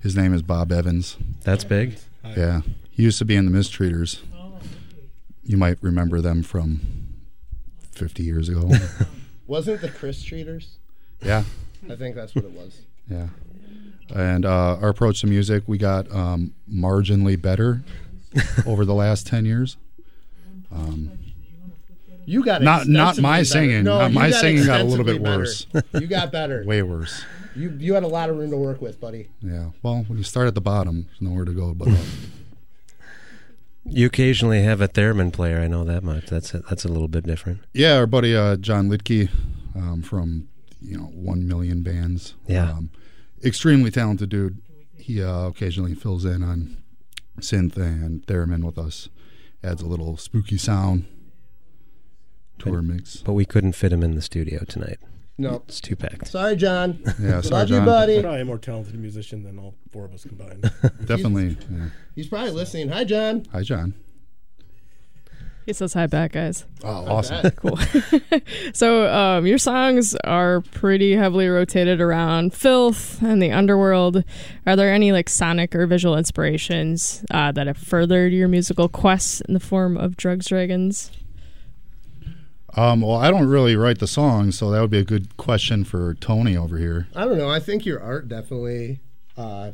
His 0.00 0.16
name 0.16 0.32
is 0.34 0.42
Bob 0.42 0.72
Evans. 0.72 1.16
That's 1.42 1.64
big. 1.64 1.98
Yeah. 2.36 2.62
Used 3.02 3.18
to 3.18 3.24
be 3.24 3.34
in 3.34 3.46
the 3.46 3.50
Mistreaters. 3.58 4.20
You 5.42 5.56
might 5.56 5.76
remember 5.80 6.20
them 6.20 6.44
from 6.44 6.80
50 7.90 8.22
years 8.22 8.48
ago. 8.48 8.70
Wasn't 9.48 9.78
it 9.78 9.80
the 9.80 9.88
Chris 9.88 10.22
Treaters? 10.22 10.76
yeah. 11.20 11.42
I 11.90 11.96
think 11.96 12.14
that's 12.14 12.32
what 12.32 12.44
it 12.44 12.52
was. 12.52 12.82
Yeah. 13.10 13.26
And 14.14 14.46
uh, 14.46 14.76
our 14.80 14.90
approach 14.90 15.20
to 15.22 15.26
music, 15.26 15.64
we 15.66 15.78
got 15.78 16.08
um, 16.14 16.54
marginally 16.72 17.40
better 17.42 17.82
over 18.66 18.84
the 18.84 18.94
last 18.94 19.26
10 19.26 19.46
years. 19.46 19.76
You 22.24 22.44
got 22.44 22.62
Not- 22.62 22.86
not 22.86 23.18
my 23.18 23.38
better. 23.38 23.44
singing. 23.46 23.82
No, 23.82 23.98
Not 23.98 24.12
my 24.12 24.30
singing 24.30 24.64
got 24.64 24.80
a 24.80 24.84
little 24.84 25.04
bit 25.04 25.20
better. 25.20 25.38
worse. 25.38 25.66
You 25.92 26.06
got 26.06 26.30
better. 26.30 26.62
Way 26.66 26.82
worse. 26.82 27.24
You 27.56 27.70
you 27.80 27.94
had 27.94 28.04
a 28.04 28.08
lot 28.08 28.30
of 28.30 28.36
room 28.38 28.50
to 28.52 28.56
work 28.56 28.80
with, 28.80 29.00
buddy. 29.00 29.28
Yeah. 29.40 29.70
Well, 29.82 30.04
when 30.06 30.18
you 30.18 30.24
start 30.24 30.46
at 30.46 30.54
the 30.54 30.60
bottom, 30.60 31.06
there's 31.08 31.20
nowhere 31.20 31.44
to 31.44 31.52
go 31.52 31.74
but 31.74 31.88
up. 31.88 31.98
You 33.84 34.06
occasionally 34.06 34.62
have 34.62 34.80
a 34.80 34.88
theremin 34.88 35.32
player. 35.32 35.58
I 35.58 35.66
know 35.66 35.84
that 35.84 36.02
much. 36.02 36.26
That's 36.26 36.54
a, 36.54 36.60
that's 36.60 36.84
a 36.84 36.88
little 36.88 37.08
bit 37.08 37.26
different. 37.26 37.60
Yeah, 37.72 37.96
our 37.96 38.06
buddy 38.06 38.34
uh, 38.36 38.56
John 38.56 38.88
Litke 38.88 39.28
um, 39.74 40.02
from 40.02 40.48
you 40.80 40.96
know 40.98 41.04
one 41.04 41.46
million 41.46 41.82
bands. 41.82 42.34
Yeah. 42.46 42.70
um, 42.70 42.90
extremely 43.44 43.90
talented 43.90 44.28
dude. 44.28 44.60
He 44.98 45.22
uh, 45.22 45.48
occasionally 45.48 45.94
fills 45.94 46.24
in 46.24 46.42
on 46.44 46.76
synth 47.40 47.76
and 47.76 48.24
theremin 48.26 48.64
with 48.64 48.78
us. 48.78 49.08
Adds 49.64 49.82
a 49.82 49.86
little 49.86 50.16
spooky 50.16 50.58
sound 50.58 51.06
to 52.60 52.74
our 52.74 52.82
mix. 52.82 53.16
But 53.16 53.32
we 53.32 53.44
couldn't 53.44 53.72
fit 53.72 53.92
him 53.92 54.02
in 54.02 54.14
the 54.14 54.22
studio 54.22 54.64
tonight. 54.64 54.98
No. 55.38 55.62
It's 55.66 55.80
too 55.80 55.96
packed. 55.96 56.28
Sorry, 56.28 56.56
John. 56.56 57.00
Yeah, 57.20 57.40
sorry, 57.40 57.50
Love 57.60 57.68
you, 57.70 57.76
John. 57.76 57.84
buddy. 57.86 58.20
Probably 58.20 58.40
a 58.40 58.44
more 58.44 58.58
talented 58.58 58.94
musician 58.98 59.42
than 59.42 59.58
all 59.58 59.74
four 59.90 60.04
of 60.04 60.12
us 60.12 60.24
combined. 60.24 60.62
Definitely. 61.04 61.56
Yeah. 61.70 61.88
He's 62.14 62.28
probably 62.28 62.50
listening. 62.52 62.88
Hi, 62.90 63.04
John. 63.04 63.46
Hi, 63.52 63.62
John. 63.62 63.94
He 65.64 65.72
says 65.72 65.94
hi 65.94 66.08
back, 66.08 66.32
guys. 66.32 66.66
Oh, 66.82 66.88
awesome. 67.06 67.48
Cool. 67.56 67.78
so, 68.74 69.06
um, 69.12 69.46
your 69.46 69.58
songs 69.58 70.16
are 70.24 70.60
pretty 70.72 71.14
heavily 71.14 71.46
rotated 71.46 72.00
around 72.00 72.52
filth 72.52 73.22
and 73.22 73.40
the 73.40 73.52
underworld. 73.52 74.24
Are 74.66 74.74
there 74.74 74.92
any 74.92 75.12
like 75.12 75.28
sonic 75.28 75.76
or 75.76 75.86
visual 75.86 76.16
inspirations 76.16 77.24
uh, 77.30 77.52
that 77.52 77.68
have 77.68 77.78
furthered 77.78 78.32
your 78.32 78.48
musical 78.48 78.88
quests 78.88 79.40
in 79.42 79.54
the 79.54 79.60
form 79.60 79.96
of 79.96 80.16
Drugs 80.16 80.46
Dragons? 80.48 81.12
Um, 82.74 83.02
well, 83.02 83.16
I 83.16 83.30
don't 83.30 83.48
really 83.48 83.76
write 83.76 83.98
the 83.98 84.06
songs, 84.06 84.58
so 84.58 84.70
that 84.70 84.80
would 84.80 84.90
be 84.90 84.98
a 84.98 85.04
good 85.04 85.36
question 85.36 85.84
for 85.84 86.14
Tony 86.14 86.56
over 86.56 86.78
here. 86.78 87.06
I 87.14 87.24
don't 87.24 87.36
know. 87.36 87.50
I 87.50 87.60
think 87.60 87.84
your 87.84 88.02
art 88.02 88.28
definitely 88.28 89.00
uh, 89.36 89.72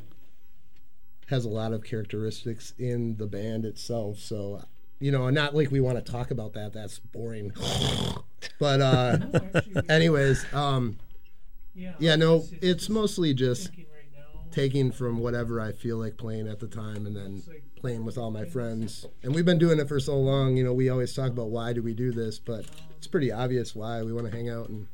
has 1.28 1.44
a 1.44 1.48
lot 1.48 1.72
of 1.72 1.84
characteristics 1.84 2.74
in 2.78 3.16
the 3.16 3.26
band 3.26 3.64
itself. 3.64 4.18
So, 4.18 4.64
you 4.98 5.12
know, 5.12 5.30
not 5.30 5.54
like 5.54 5.70
we 5.70 5.78
want 5.78 6.04
to 6.04 6.12
talk 6.12 6.32
about 6.32 6.54
that. 6.54 6.72
That's 6.72 6.98
boring. 6.98 7.52
but, 8.58 8.80
uh, 8.80 9.18
anyways, 9.88 10.52
um, 10.52 10.98
yeah, 11.74 12.16
no, 12.16 12.44
it's 12.60 12.88
mostly 12.88 13.32
just 13.32 13.70
taking 14.50 14.90
from 14.90 15.18
whatever 15.18 15.60
I 15.60 15.70
feel 15.70 15.98
like 15.98 16.16
playing 16.16 16.48
at 16.48 16.58
the 16.58 16.66
time 16.66 17.06
and 17.06 17.14
then 17.14 17.42
playing 17.78 18.04
with 18.04 18.18
all 18.18 18.30
my 18.30 18.44
friends. 18.44 19.06
And 19.22 19.34
we've 19.34 19.44
been 19.44 19.58
doing 19.58 19.78
it 19.78 19.88
for 19.88 20.00
so 20.00 20.16
long. 20.18 20.56
You 20.56 20.64
know, 20.64 20.72
we 20.72 20.88
always 20.88 21.14
talk 21.14 21.30
about 21.30 21.50
why 21.50 21.72
do 21.72 21.82
we 21.82 21.94
do 21.94 22.12
this, 22.12 22.38
but 22.38 22.66
it's 22.96 23.06
pretty 23.06 23.30
obvious 23.32 23.74
why 23.74 24.02
we 24.02 24.12
want 24.12 24.26
to 24.30 24.32
hang 24.36 24.48
out 24.48 24.68
and 24.68 24.88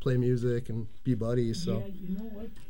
play 0.00 0.16
music 0.16 0.68
and 0.68 0.86
be 1.02 1.14
buddies. 1.14 1.62
So 1.64 1.82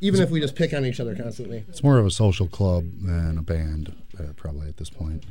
even 0.01 0.21
if 0.21 0.31
we 0.31 0.41
just 0.41 0.55
pick 0.55 0.73
on 0.73 0.85
each 0.85 1.01
other 1.01 1.17
constantly, 1.17 1.65
It's 1.69 1.83
more 1.83 1.99
of 1.99 2.07
a 2.07 2.11
social 2.11 2.47
club 2.47 2.85
than 3.03 3.39
a 3.39 3.43
band, 3.43 3.95
uh, 4.19 4.33
probably 4.37 4.69
at 4.69 4.77
this 4.77 4.91
point. 4.91 5.25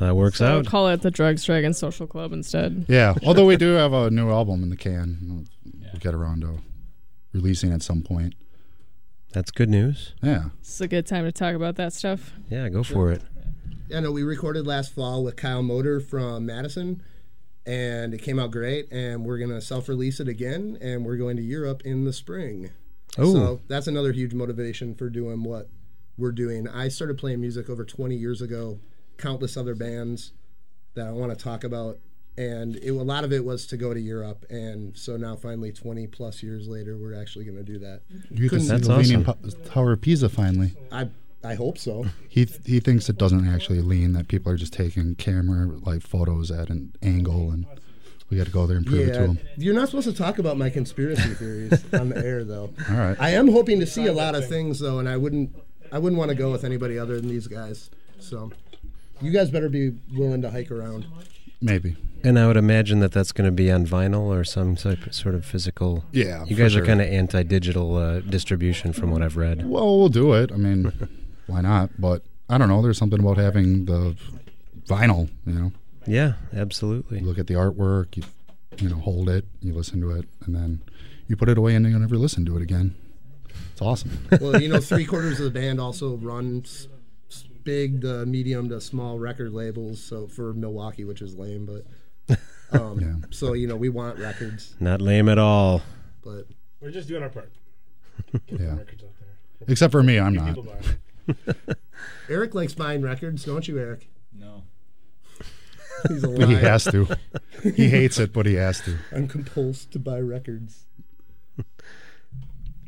That 0.00 0.16
works 0.16 0.38
So 0.38 0.58
out. 0.58 0.66
call 0.66 0.88
it 0.88 1.02
the 1.02 1.10
Drugs 1.10 1.44
Dragons 1.44 1.78
Social 1.78 2.06
Club 2.06 2.32
instead. 2.32 2.86
Yeah, 2.88 3.14
although 3.24 3.46
we 3.46 3.56
do 3.56 3.72
have 3.74 3.92
a 3.92 4.10
new 4.10 4.30
album 4.30 4.62
in 4.62 4.70
the 4.70 4.76
can. 4.76 5.46
We'll 5.92 6.00
get 6.00 6.14
around 6.14 6.40
to 6.42 6.58
releasing 7.32 7.72
at 7.72 7.82
some 7.82 8.02
point. 8.02 8.34
That's 9.34 9.50
good 9.50 9.68
news. 9.68 10.14
Yeah. 10.22 10.50
It's 10.60 10.80
a 10.80 10.86
good 10.86 11.06
time 11.06 11.24
to 11.24 11.32
talk 11.32 11.56
about 11.56 11.74
that 11.74 11.92
stuff. 11.92 12.32
Yeah, 12.48 12.68
go 12.68 12.84
for 12.84 13.10
it. 13.10 13.20
Yeah, 13.88 13.98
no, 13.98 14.12
we 14.12 14.22
recorded 14.22 14.64
last 14.64 14.94
fall 14.94 15.24
with 15.24 15.34
Kyle 15.34 15.62
Motor 15.62 15.98
from 15.98 16.46
Madison, 16.46 17.02
and 17.66 18.14
it 18.14 18.22
came 18.22 18.38
out 18.38 18.52
great. 18.52 18.90
And 18.92 19.24
we're 19.24 19.38
gonna 19.38 19.60
self-release 19.60 20.20
it 20.20 20.28
again, 20.28 20.78
and 20.80 21.04
we're 21.04 21.16
going 21.16 21.36
to 21.36 21.42
Europe 21.42 21.82
in 21.84 22.04
the 22.04 22.12
spring. 22.12 22.70
Oh. 23.18 23.32
so 23.32 23.60
that's 23.66 23.88
another 23.88 24.12
huge 24.12 24.34
motivation 24.34 24.94
for 24.94 25.10
doing 25.10 25.42
what 25.42 25.68
we're 26.16 26.32
doing. 26.32 26.68
I 26.68 26.86
started 26.86 27.18
playing 27.18 27.40
music 27.40 27.68
over 27.68 27.84
20 27.84 28.14
years 28.14 28.40
ago, 28.40 28.78
countless 29.18 29.56
other 29.56 29.74
bands 29.74 30.32
that 30.94 31.08
I 31.08 31.10
want 31.10 31.36
to 31.36 31.44
talk 31.44 31.64
about, 31.64 31.98
and 32.36 32.76
it, 32.76 32.90
a 32.90 32.94
lot 32.94 33.24
of 33.24 33.32
it 33.32 33.44
was 33.44 33.66
to 33.68 33.76
go 33.76 33.94
to 33.94 34.00
Europe. 34.00 34.44
And 34.50 34.96
so 34.96 35.16
now, 35.16 35.36
finally, 35.36 35.72
20 35.72 36.06
plus 36.08 36.42
years 36.42 36.66
later, 36.68 36.96
we're 36.96 37.14
actually 37.20 37.44
going 37.44 37.56
to 37.58 37.62
do 37.64 37.78
that. 37.78 38.00
You 38.08 38.18
get 38.20 38.34
to 38.34 38.48
Couldn't- 38.48 38.60
see 38.60 38.76
the 38.88 38.96
leaning 38.96 39.26
awesome. 39.28 39.50
po- 39.50 39.70
Tower 39.70 39.92
of 39.92 40.00
Pisa 40.00 40.28
finally. 40.28 40.72
I 40.92 41.08
I 41.44 41.54
hope 41.54 41.76
so. 41.78 42.06
He 42.28 42.48
he 42.64 42.80
thinks 42.80 43.08
it 43.10 43.18
doesn't 43.18 43.46
actually 43.46 43.82
lean; 43.82 44.12
that 44.14 44.28
people 44.28 44.50
are 44.50 44.56
just 44.56 44.72
taking 44.72 45.14
camera 45.16 45.66
like 45.84 46.00
photos 46.02 46.50
at 46.50 46.70
an 46.70 46.94
angle, 47.02 47.50
and 47.50 47.66
we 48.30 48.38
got 48.38 48.46
to 48.46 48.52
go 48.52 48.66
there 48.66 48.78
and 48.78 48.86
prove 48.86 49.00
it 49.08 49.12
to 49.12 49.20
Yeah, 49.20 49.26
them. 49.26 49.38
you're 49.58 49.74
not 49.74 49.88
supposed 49.90 50.08
to 50.08 50.14
talk 50.14 50.38
about 50.38 50.56
my 50.56 50.70
conspiracy 50.70 51.34
theories 51.34 51.84
on 51.92 52.08
the 52.08 52.16
air, 52.24 52.44
though. 52.44 52.70
All 52.88 52.96
right. 52.96 53.16
I 53.20 53.30
am 53.32 53.48
hoping 53.48 53.78
to 53.80 53.86
see 53.86 54.06
a 54.06 54.12
lot 54.14 54.34
of 54.34 54.48
things 54.48 54.78
though, 54.80 54.98
and 54.98 55.06
I 55.08 55.18
wouldn't 55.18 55.54
I 55.92 55.98
wouldn't 55.98 56.18
want 56.18 56.30
to 56.30 56.34
go 56.34 56.50
with 56.50 56.64
anybody 56.64 56.98
other 56.98 57.20
than 57.20 57.28
these 57.28 57.46
guys. 57.46 57.90
So 58.18 58.50
you 59.20 59.30
guys 59.30 59.50
better 59.50 59.68
be 59.68 59.92
willing 60.14 60.40
to 60.42 60.50
hike 60.50 60.70
around. 60.70 61.06
Maybe. 61.64 61.96
And 62.22 62.38
I 62.38 62.46
would 62.46 62.56
imagine 62.56 63.00
that 63.00 63.12
that's 63.12 63.32
going 63.32 63.46
to 63.46 63.52
be 63.52 63.70
on 63.70 63.86
vinyl 63.86 64.26
or 64.26 64.44
some 64.44 64.76
type, 64.76 65.12
sort 65.12 65.34
of 65.34 65.44
physical. 65.44 66.04
Yeah. 66.12 66.44
You 66.44 66.56
for 66.56 66.62
guys 66.62 66.72
sure. 66.72 66.82
are 66.82 66.86
kind 66.86 67.00
of 67.02 67.08
anti-digital 67.08 67.96
uh, 67.96 68.20
distribution, 68.20 68.92
from 68.92 69.10
what 69.10 69.20
I've 69.22 69.36
read. 69.36 69.66
Well, 69.68 69.98
we'll 69.98 70.08
do 70.08 70.32
it. 70.34 70.50
I 70.52 70.56
mean, 70.56 70.92
why 71.46 71.60
not? 71.60 71.90
But 72.00 72.22
I 72.48 72.56
don't 72.58 72.68
know. 72.68 72.80
There's 72.82 72.98
something 72.98 73.20
about 73.20 73.36
having 73.36 73.84
the 73.86 74.16
vinyl. 74.86 75.28
You 75.46 75.52
know, 75.54 75.72
Yeah, 76.06 76.34
absolutely. 76.54 77.20
you 77.20 77.26
look 77.26 77.38
at 77.38 77.46
the 77.46 77.54
artwork, 77.54 78.16
you 78.16 78.22
you 78.78 78.88
know, 78.88 78.96
hold 78.96 79.28
it, 79.28 79.44
you 79.60 79.72
listen 79.72 80.00
to 80.00 80.10
it, 80.12 80.26
and 80.44 80.54
then 80.54 80.82
you 81.28 81.36
put 81.36 81.48
it 81.48 81.56
away, 81.56 81.74
and 81.76 81.86
you 81.86 81.96
never 81.98 82.16
listen 82.16 82.44
to 82.46 82.56
it 82.56 82.62
again. 82.62 82.94
It's 83.72 83.80
awesome. 83.82 84.26
Well, 84.40 84.60
you 84.60 84.68
know, 84.68 84.80
three 84.80 85.04
quarters 85.04 85.38
of 85.38 85.44
the 85.44 85.50
band 85.60 85.78
also 85.80 86.16
runs 86.16 86.66
s- 86.66 86.88
big 87.64 88.02
to 88.02 88.24
medium 88.26 88.68
to 88.68 88.80
small 88.80 89.18
record 89.18 89.52
labels. 89.52 90.02
So 90.02 90.26
for 90.26 90.52
Milwaukee, 90.52 91.04
which 91.04 91.22
is 91.22 91.34
lame, 91.34 91.66
but 91.66 92.38
um, 92.80 93.00
Yeah. 93.00 93.14
so 93.30 93.52
you 93.54 93.66
know 93.66 93.76
we 93.76 93.88
want 93.88 94.18
records, 94.18 94.74
Not 94.80 95.00
lame 95.00 95.28
at 95.28 95.38
all. 95.38 95.82
but 96.22 96.46
We're 96.80 96.90
just 96.90 97.08
doing 97.08 97.22
our 97.22 97.28
part. 97.30 97.50
Yeah. 98.48 98.72
out 98.72 98.86
there. 98.86 98.94
Except 99.68 99.90
for 99.92 100.02
me, 100.02 100.18
I'm 100.18 100.34
not. 100.34 100.58
Eric 102.28 102.54
likes 102.54 102.74
buying 102.74 103.02
records, 103.02 103.44
don't 103.44 103.66
you, 103.66 103.78
Eric? 103.78 104.08
No. 104.38 104.62
He's 106.08 106.22
a 106.22 106.28
But 106.28 106.48
he 106.48 106.54
has 106.56 106.84
to. 106.84 107.08
He 107.74 107.88
hates 107.88 108.18
it, 108.18 108.32
but 108.32 108.44
he 108.46 108.54
has 108.54 108.80
to. 108.82 108.96
I'm 109.10 109.26
compulsed 109.26 109.90
to 109.92 109.98
buy 109.98 110.20
records. 110.20 110.84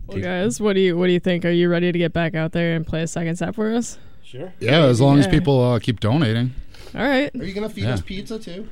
Well, 0.06 0.18
guys, 0.20 0.60
what 0.60 0.74
do 0.74 0.80
you 0.80 0.96
what 0.96 1.06
do 1.06 1.12
you 1.12 1.20
think? 1.20 1.44
Are 1.44 1.50
you 1.50 1.68
ready 1.68 1.90
to 1.90 1.98
get 1.98 2.12
back 2.12 2.34
out 2.34 2.52
there 2.52 2.76
and 2.76 2.86
play 2.86 3.02
a 3.02 3.06
second 3.06 3.36
set 3.36 3.54
for 3.54 3.72
us? 3.74 3.98
Sure. 4.26 4.52
Yeah, 4.60 4.84
as 4.86 5.00
long 5.00 5.18
as 5.20 5.26
Yeah. 5.26 5.30
people 5.30 5.62
uh, 5.62 5.78
keep 5.78 6.00
donating. 6.00 6.52
All 6.94 7.02
right. 7.06 7.30
Are 7.34 7.44
you 7.44 7.54
gonna 7.54 7.68
feed 7.68 7.84
Yeah. 7.84 7.94
us 7.94 8.00
pizza 8.02 8.38
too? 8.38 8.68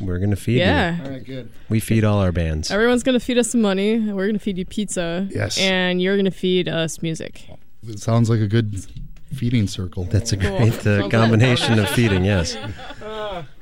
We're 0.00 0.16
going 0.18 0.30
to 0.30 0.36
feed 0.36 0.54
you. 0.54 0.58
Yeah. 0.60 0.98
All 1.04 1.10
right, 1.10 1.22
good. 1.22 1.50
We 1.68 1.78
feed 1.78 2.04
all 2.04 2.20
our 2.20 2.32
bands. 2.32 2.70
Everyone's 2.70 3.02
gonna 3.02 3.20
feed 3.20 3.36
us 3.36 3.50
some 3.50 3.60
money. 3.60 3.98
We're 3.98 4.26
gonna 4.28 4.38
feed 4.38 4.56
you 4.56 4.64
pizza. 4.64 5.28
Yes. 5.30 5.58
And 5.58 6.00
you're 6.00 6.16
gonna 6.16 6.30
feed 6.30 6.68
us 6.70 7.02
music. 7.02 7.46
It 7.86 7.98
sounds 7.98 8.30
like 8.30 8.40
a 8.40 8.46
good 8.46 8.82
feeding 9.34 9.66
circle. 9.66 10.04
That's 10.04 10.32
a 10.32 10.38
Cool. 10.38 10.56
great 10.56 10.86
uh, 10.86 11.06
combination 11.10 11.78
of 11.78 11.86
feeding, 11.96 12.24
yes. 12.24 12.56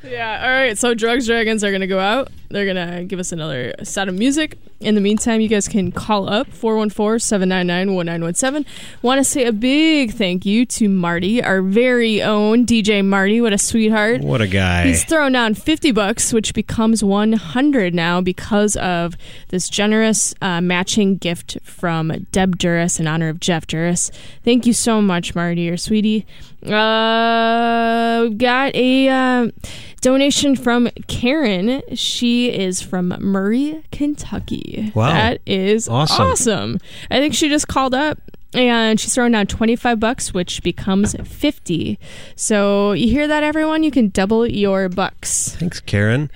Yeah. 0.02 0.42
All 0.42 0.50
right. 0.50 0.76
So 0.78 0.94
Drugs 0.94 1.26
Dragons 1.26 1.62
are 1.64 1.72
gonna 1.72 1.86
go 1.86 1.98
out. 1.98 2.30
They're 2.50 2.66
gonna 2.66 3.04
give 3.04 3.18
us 3.18 3.32
another 3.32 3.74
set 3.82 4.08
of 4.08 4.14
music. 4.14 4.56
In 4.80 4.94
the 4.94 5.00
meantime, 5.00 5.40
you 5.40 5.48
guys 5.48 5.66
can 5.66 5.90
call 5.90 6.28
up 6.28 6.46
414-799-1917. 6.52 8.64
Want 9.02 9.18
to 9.18 9.24
say 9.24 9.44
a 9.44 9.52
big 9.52 10.12
thank 10.12 10.46
you 10.46 10.64
to 10.66 10.88
Marty, 10.88 11.42
our 11.42 11.62
very 11.62 12.22
own 12.22 12.64
DJ 12.64 13.04
Marty. 13.04 13.40
What 13.40 13.52
a 13.52 13.58
sweetheart. 13.58 14.20
What 14.20 14.40
a 14.40 14.46
guy. 14.46 14.86
He's 14.86 15.02
thrown 15.04 15.32
down 15.32 15.54
50 15.54 15.90
bucks, 15.90 16.32
which 16.32 16.54
becomes 16.54 17.02
100 17.02 17.92
now 17.92 18.20
because 18.20 18.76
of 18.76 19.16
this 19.48 19.68
generous 19.68 20.32
uh, 20.40 20.60
matching 20.60 21.16
gift 21.16 21.58
from 21.64 22.28
Deb 22.30 22.56
Duras 22.56 23.00
in 23.00 23.08
honor 23.08 23.30
of 23.30 23.40
Jeff 23.40 23.66
Duras. 23.66 24.12
Thank 24.44 24.64
you 24.64 24.72
so 24.72 25.02
much, 25.02 25.34
Marty, 25.34 25.68
or 25.68 25.76
sweetie. 25.76 26.24
Uh, 26.64 28.26
we've 28.28 28.38
got 28.38 28.74
a 28.74 29.08
uh, 29.08 29.37
Um, 29.38 29.52
donation 30.00 30.56
from 30.56 30.88
Karen. 31.06 31.82
She 31.94 32.50
is 32.52 32.80
from 32.82 33.08
Murray, 33.20 33.82
Kentucky. 33.92 34.92
Wow. 34.94 35.08
That 35.10 35.40
is 35.46 35.88
Awesome. 35.88 36.26
awesome. 36.26 36.78
I 37.10 37.18
think 37.18 37.34
she 37.34 37.48
just 37.48 37.68
called 37.68 37.94
up 37.94 38.18
and 38.54 38.98
she's 38.98 39.14
throwing 39.14 39.32
down 39.32 39.46
25 39.46 40.00
bucks 40.00 40.32
which 40.32 40.62
becomes 40.62 41.14
50 41.14 41.98
so 42.34 42.92
you 42.92 43.08
hear 43.08 43.26
that 43.28 43.42
everyone? 43.42 43.82
You 43.82 43.90
can 43.90 44.08
double 44.08 44.46
your 44.46 44.88
bucks. 44.88 45.54
Thanks, 45.56 45.80
Karen. 45.80 46.30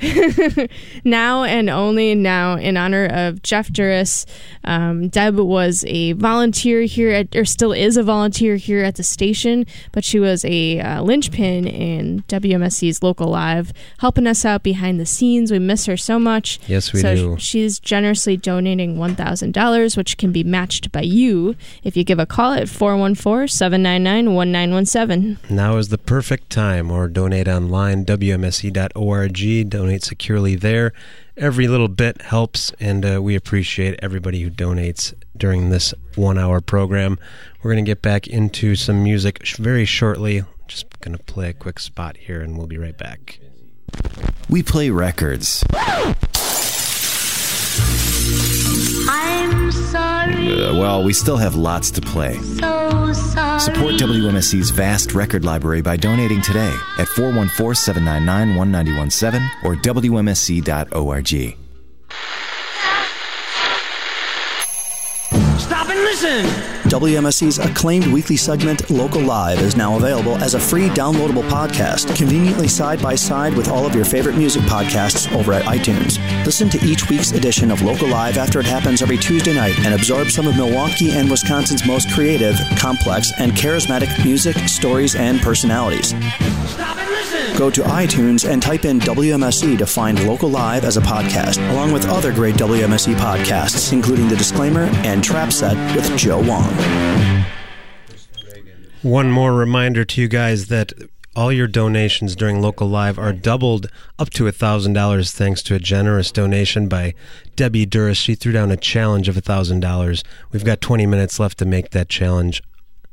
now 1.05 1.45
and 1.45 1.71
only 1.71 2.15
now 2.15 2.57
in 2.57 2.77
honor 2.77 3.07
of 3.07 3.43
jeff 3.43 3.69
duras 3.73 4.27
um, 4.65 5.09
deb 5.09 5.39
was 5.39 5.85
a 5.89 6.13
volunteer 6.13 6.83
here 6.83 7.11
at 7.11 7.35
or 7.35 7.45
still 7.45 7.73
is 7.73 7.97
a 7.97 8.03
volunteer 8.03 8.57
here 8.57 8.85
at 8.85 8.97
the 8.97 9.03
station 9.03 9.67
but 9.93 10.05
she 10.05 10.21
was 10.21 10.45
a 10.45 10.81
uh, 10.81 11.03
linchpin 11.03 11.67
in 11.67 12.23
wmse's 12.29 13.03
local 13.03 13.29
live 13.29 13.73
helping 13.99 14.27
us 14.27 14.45
out 14.45 14.63
behind 14.63 15.01
the 15.01 15.07
scenes. 15.07 15.51
We 15.51 15.59
miss 15.59 15.87
her 15.87 15.97
so 15.97 16.19
much. 16.19 16.59
Yes, 16.67 16.93
we 16.93 17.01
so 17.01 17.15
do. 17.15 17.37
she's 17.39 17.79
generously 17.79 18.37
donating 18.37 18.97
$1000 18.97 19.97
which 19.97 20.17
can 20.17 20.33
be 20.33 20.45
matched 20.45 20.93
by 20.93 21.03
you 21.03 21.55
if 21.83 21.97
you 21.97 22.02
give 22.05 22.19
a 22.19 22.27
call 22.27 22.53
at 22.53 22.69
414-799-1917 22.69 25.51
Now 25.51 25.77
is 25.77 25.89
the 25.89 25.99
perfect 25.99 26.51
time, 26.51 26.91
or 26.91 27.09
donate 27.09 27.49
online, 27.49 28.05
wmse.org. 28.05 29.71
Donate 29.71 30.05
securely 30.05 30.55
there. 30.57 30.93
Every 31.37 31.67
little 31.69 31.89
bit 31.89 32.23
helps, 32.23 32.73
and 32.79 33.05
uh, 33.07 33.21
we 33.23 33.35
appreciate 33.35 33.99
everybody 34.03 34.41
who 34.43 34.51
donates 34.51 35.15
during 35.37 35.71
this 35.71 35.95
one 36.15 36.39
hour 36.39 36.61
program. 36.61 37.19
We're 37.63 37.73
going 37.73 37.85
to 37.85 37.91
get 37.91 38.03
back 38.03 38.27
into 38.27 38.77
some 38.77 39.03
music 39.03 39.41
sh- 39.45 39.57
very 39.57 39.85
shortly. 39.85 40.43
Just 40.69 41.01
going 41.01 41.17
to 41.17 41.23
play 41.23 41.49
a 41.49 41.53
quick 41.55 41.79
spot 41.79 42.17
here, 42.17 42.41
and 42.43 42.59
we'll 42.59 42.67
be 42.67 42.79
right 42.79 42.97
back. 42.97 43.39
We 44.49 44.63
play 44.63 44.91
records. 44.91 45.65
I'm 49.09 49.62
sorry, 49.93 50.65
Uh, 50.65 50.75
well, 50.75 51.05
we 51.05 51.13
still 51.13 51.37
have 51.37 51.55
lots 51.55 51.91
to 51.93 52.01
play. 52.01 52.35
so 52.61 53.13
sorry. 53.13 53.61
Support 53.61 53.95
WMSE's 53.95 54.71
vast 54.71 55.15
record 55.15 55.45
library 55.45 55.83
by 55.83 55.97
donating 55.97 56.41
today 56.43 56.75
at 56.99 57.07
414 57.09 57.75
799 57.75 58.57
1917 58.57 59.51
or 59.65 59.77
WMSE.org. 59.77 61.57
Stop 65.59 65.89
and 65.89 66.01
listen. 66.01 66.82
WMSE's 66.93 67.59
acclaimed 67.59 68.07
weekly 68.09 68.37
segment, 68.37 68.91
Local 68.91 69.23
Live, 69.23 69.63
is 69.63 69.79
now 69.79 69.97
available 69.97 70.37
as 70.37 70.53
a 70.53 70.61
free 70.61 70.91
downloadable 70.91 71.49
podcast, 71.49 72.15
conveniently 72.15 72.69
side 72.69 73.01
by 73.01 73.15
side 73.15 73.57
with 73.57 73.69
all 73.69 73.87
of 73.87 73.95
your 73.95 74.05
favorite 74.05 74.37
music 74.37 74.61
podcasts 74.65 75.35
over 75.35 75.55
at 75.55 75.65
iTunes. 75.65 76.19
Listen 76.45 76.69
to 76.69 76.79
each 76.85 77.09
week's 77.09 77.33
edition 77.33 77.71
of 77.71 77.81
Local 77.81 78.09
Live 78.09 78.37
after 78.37 78.61
it 78.61 78.67
happens 78.67 79.01
every 79.01 79.17
Tuesday 79.17 79.55
night 79.55 79.79
and 79.79 79.95
absorb 79.95 80.29
some 80.29 80.47
of 80.47 80.55
Milwaukee 80.55 81.13
and 81.13 81.31
Wisconsin's 81.31 81.87
most 81.87 82.13
creative, 82.13 82.57
complex, 82.77 83.33
and 83.39 83.53
charismatic 83.53 84.23
music, 84.23 84.59
stories, 84.69 85.15
and 85.15 85.41
personalities. 85.41 86.13
Go 87.57 87.71
to 87.71 87.83
iTunes 87.83 88.49
and 88.49 88.63
type 88.63 88.85
in 88.85 88.99
WMSE 88.99 89.77
to 89.79 89.87
find 89.87 90.27
Local 90.27 90.49
Live 90.49 90.85
as 90.85 90.97
a 90.97 91.01
podcast, 91.01 91.59
along 91.71 91.93
with 91.93 92.09
other 92.09 92.33
great 92.33 92.57
WMSE 92.57 93.15
podcasts, 93.15 93.93
including 93.93 94.29
The 94.29 94.37
Disclaimer 94.37 94.85
and 95.05 95.23
Trap 95.23 95.53
Set 95.53 95.77
with 95.95 96.17
Joe 96.17 96.41
Wong. 96.41 96.73
One 99.03 99.33
more 99.33 99.53
reminder 99.53 100.05
to 100.05 100.21
you 100.21 100.29
guys 100.29 100.69
that 100.69 100.93
all 101.35 101.51
your 101.51 101.67
donations 101.67 102.37
during 102.37 102.61
local 102.61 102.89
live 102.89 103.19
are 103.19 103.33
doubled 103.33 103.91
up 104.19 104.29
to 104.31 104.45
$1,000 104.45 105.33
thanks 105.33 105.63
to 105.63 105.75
a 105.75 105.79
generous 105.79 106.31
donation 106.31 106.89
by 106.89 107.15
Debbie 107.57 107.87
Duras. 107.87 108.19
She 108.19 108.35
threw 108.35 108.53
down 108.53 108.71
a 108.71 108.77
challenge 108.77 109.29
of 109.29 109.37
$1,000. 109.37 110.25
We've 110.53 110.65
got 110.65 110.81
20 110.81 111.07
minutes 111.07 111.41
left 111.41 111.59
to 111.59 111.65
make 111.65 111.91
that 111.91 112.09
challenge 112.09 112.63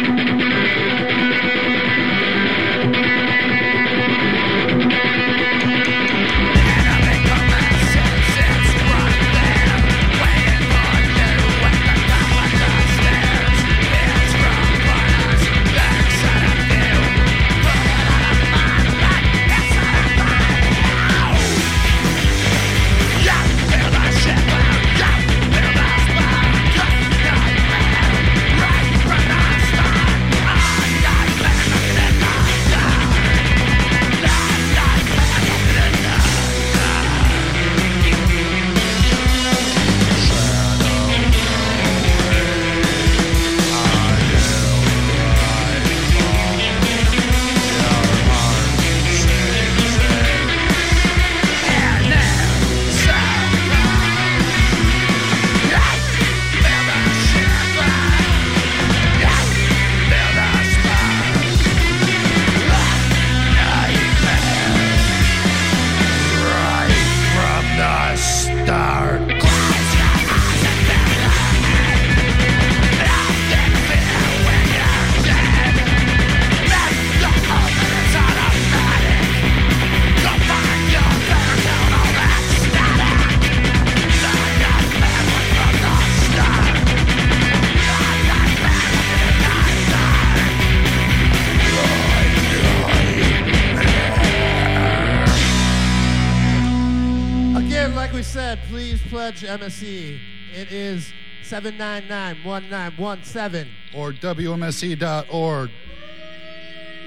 pledge 99.42 99.62
MSE. 99.62 100.20
It 100.54 100.72
is 100.72 101.12
799-1917. 101.44 103.68
Or 103.94 104.14
WMSE.org. 104.14 105.70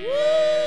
Shadows 0.03 0.64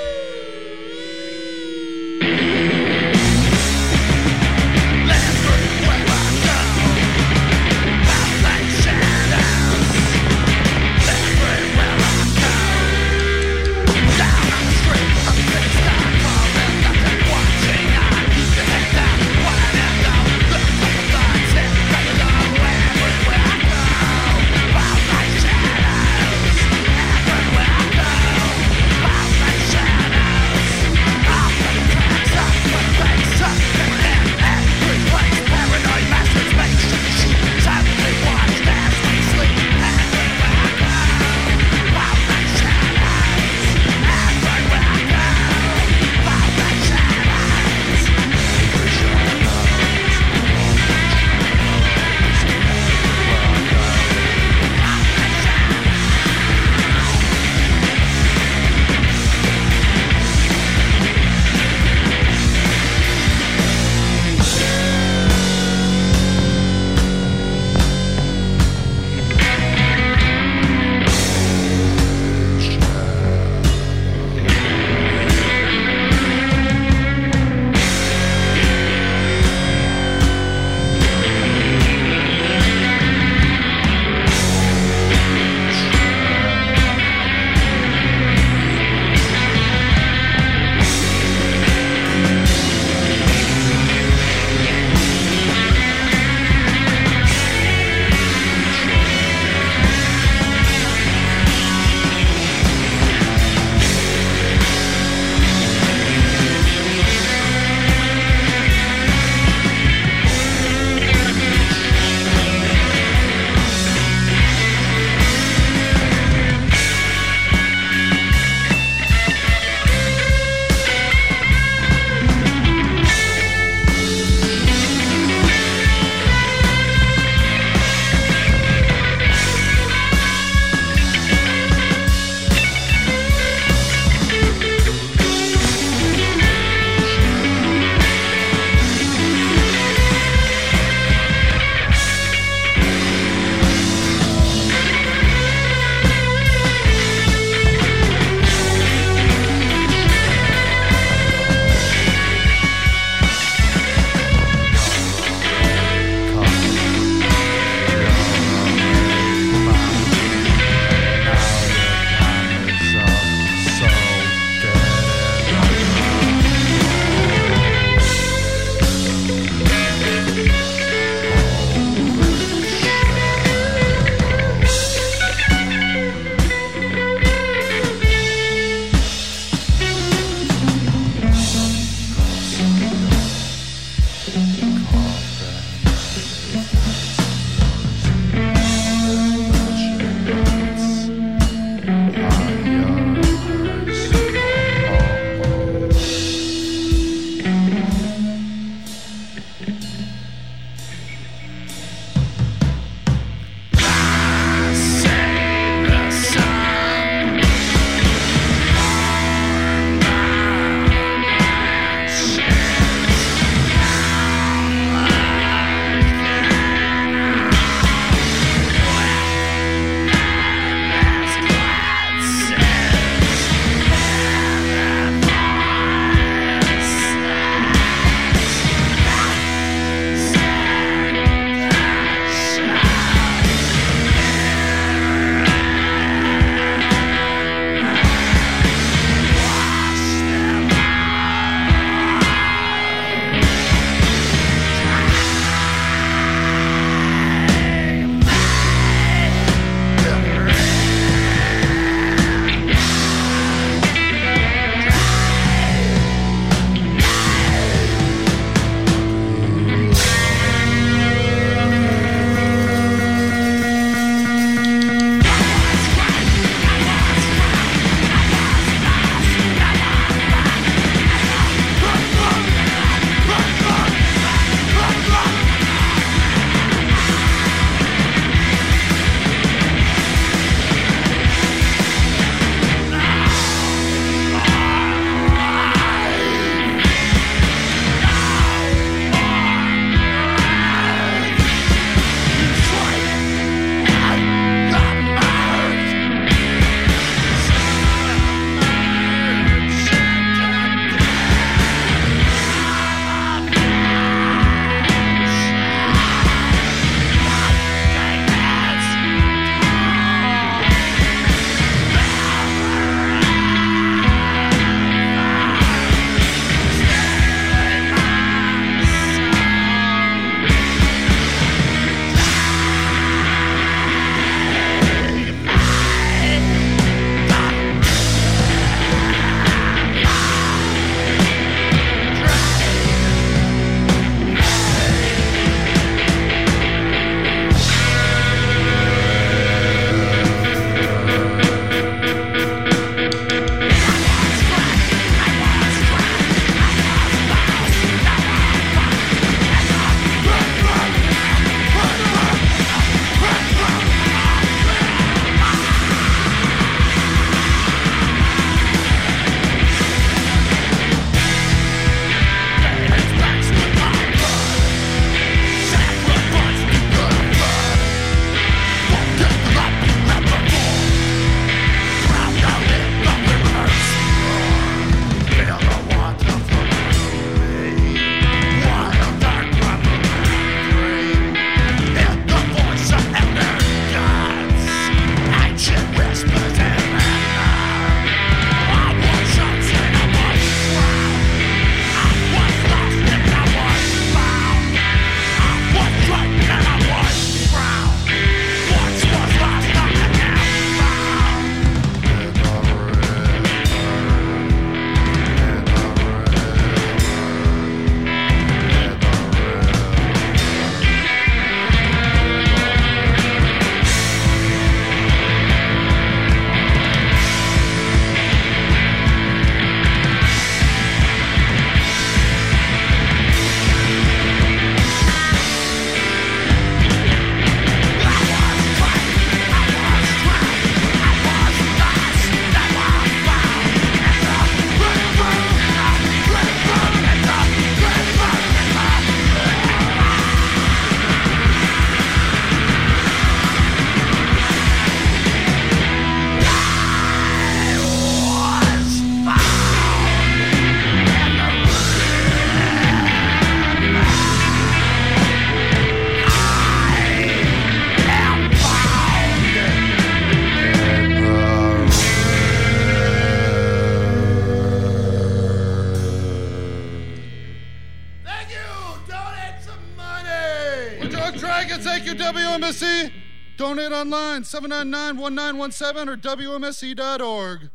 Donate 473.88 474.00
online, 474.00 474.44
799-1917 474.44 476.08
or 476.08 476.18
WMSE.org. 476.18 477.70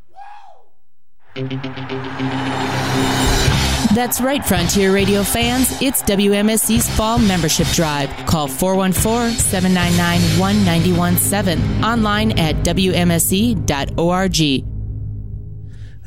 That's 3.95 4.21
right, 4.21 4.45
Frontier 4.45 4.93
Radio 4.93 5.23
fans. 5.23 5.81
It's 5.81 6.03
WMSE's 6.03 6.95
Fall 6.97 7.19
Membership 7.19 7.69
Drive. 7.69 8.11
Call 8.27 8.49
414 8.49 9.39
799 9.39 10.21
1917. 10.39 11.85
Online 11.85 12.39
at 12.39 12.57
WMSE.org. 12.57 14.72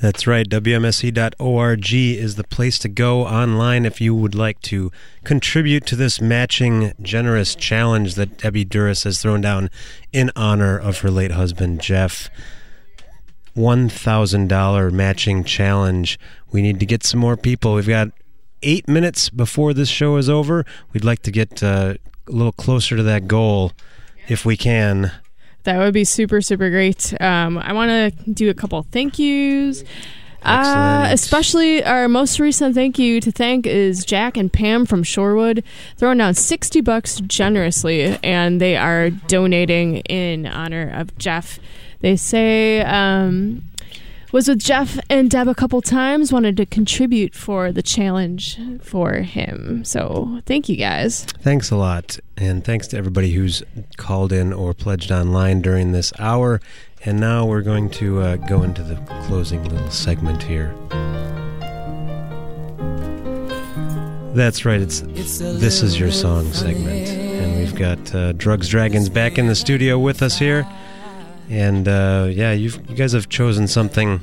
That's 0.01 0.27
right. 0.27 0.47
WMSE.org 0.47 1.93
is 1.93 2.35
the 2.35 2.43
place 2.43 2.77
to 2.79 2.89
go 2.89 3.25
online 3.25 3.85
if 3.85 4.01
you 4.01 4.13
would 4.13 4.35
like 4.35 4.61
to 4.63 4.91
contribute 5.23 5.85
to 5.85 5.95
this 5.95 6.19
matching 6.19 6.93
generous 7.01 7.55
challenge 7.55 8.15
that 8.15 8.37
Debbie 8.37 8.65
Duras 8.65 9.03
has 9.03 9.21
thrown 9.21 9.39
down 9.39 9.69
in 10.11 10.31
honor 10.35 10.77
of 10.77 10.99
her 10.99 11.09
late 11.09 11.31
husband, 11.31 11.79
Jeff. 11.79 12.29
$1,000 13.55 14.91
matching 14.91 15.43
challenge. 15.45 16.19
We 16.51 16.61
need 16.61 16.79
to 16.81 16.85
get 16.85 17.03
some 17.03 17.21
more 17.21 17.37
people. 17.37 17.73
We've 17.75 17.87
got 17.87 18.09
eight 18.63 18.89
minutes 18.89 19.29
before 19.29 19.73
this 19.73 19.87
show 19.87 20.17
is 20.17 20.29
over. 20.29 20.65
We'd 20.91 21.05
like 21.05 21.21
to 21.21 21.31
get 21.31 21.63
uh, 21.63 21.93
a 22.27 22.31
little 22.31 22.51
closer 22.51 22.97
to 22.97 23.03
that 23.03 23.27
goal 23.27 23.71
if 24.27 24.45
we 24.45 24.57
can. 24.57 25.11
That 25.65 25.77
would 25.79 25.93
be 25.93 26.03
super, 26.05 26.41
super 26.41 26.69
great. 26.69 27.13
Um, 27.21 27.57
I 27.57 27.73
want 27.73 27.89
to 27.89 28.31
do 28.31 28.49
a 28.49 28.53
couple 28.53 28.81
thank 28.91 29.19
yous. 29.19 29.83
Uh, 30.43 31.07
especially 31.09 31.83
our 31.83 32.07
most 32.07 32.39
recent 32.39 32.75
thank 32.75 32.99
you 32.99 33.19
to 33.19 33.31
thank 33.31 33.65
is 33.65 34.05
Jack 34.05 34.37
and 34.37 34.53
Pam 34.53 34.85
from 34.85 35.03
Shorewood, 35.03 35.63
throwing 35.97 36.19
down 36.19 36.35
60 36.35 36.81
bucks 36.81 37.19
generously, 37.21 38.15
and 38.23 38.61
they 38.61 38.77
are 38.77 39.09
donating 39.09 39.97
in 40.01 40.45
honor 40.45 40.91
of 40.93 41.17
Jeff. 41.17 41.57
They 42.01 42.15
say, 42.15 42.81
um, 42.81 43.63
was 44.35 44.49
with 44.49 44.59
Jeff 44.59 44.99
and 45.09 45.31
Deb 45.31 45.47
a 45.47 45.55
couple 45.55 45.81
times, 45.81 46.33
wanted 46.33 46.57
to 46.57 46.65
contribute 46.65 47.33
for 47.33 47.71
the 47.71 47.81
challenge 47.81 48.59
for 48.81 49.13
him. 49.13 49.85
So 49.85 50.41
thank 50.45 50.67
you 50.67 50.75
guys. 50.75 51.23
Thanks 51.23 51.71
a 51.71 51.77
lot. 51.77 52.19
And 52.35 52.61
thanks 52.61 52.85
to 52.87 52.97
everybody 52.97 53.31
who's 53.31 53.63
called 53.95 54.33
in 54.33 54.51
or 54.51 54.73
pledged 54.73 55.09
online 55.09 55.61
during 55.61 55.93
this 55.93 56.11
hour. 56.19 56.59
And 57.05 57.17
now 57.17 57.45
we're 57.45 57.61
going 57.61 57.89
to 57.91 58.19
uh, 58.19 58.35
go 58.35 58.61
into 58.61 58.83
the 58.83 58.97
closing 59.25 59.63
little 59.69 59.89
segment 59.89 60.43
here. 60.43 60.75
That's 64.35 64.65
right. 64.65 64.81
It's 64.81 64.99
this 64.99 65.81
is 65.81 65.97
your 65.97 66.11
song 66.11 66.51
segment, 66.51 67.07
and 67.07 67.57
we've 67.57 67.73
got 67.73 68.13
uh, 68.13 68.33
Drugs 68.33 68.67
Dragons 68.67 69.07
back 69.07 69.37
in 69.37 69.47
the 69.47 69.55
studio 69.55 69.97
with 69.97 70.21
us 70.21 70.37
here. 70.37 70.67
And 71.49 71.87
uh, 71.87 72.27
yeah, 72.31 72.51
you've, 72.53 72.89
you 72.89 72.95
guys 72.95 73.11
have 73.13 73.29
chosen 73.29 73.67
something 73.67 74.21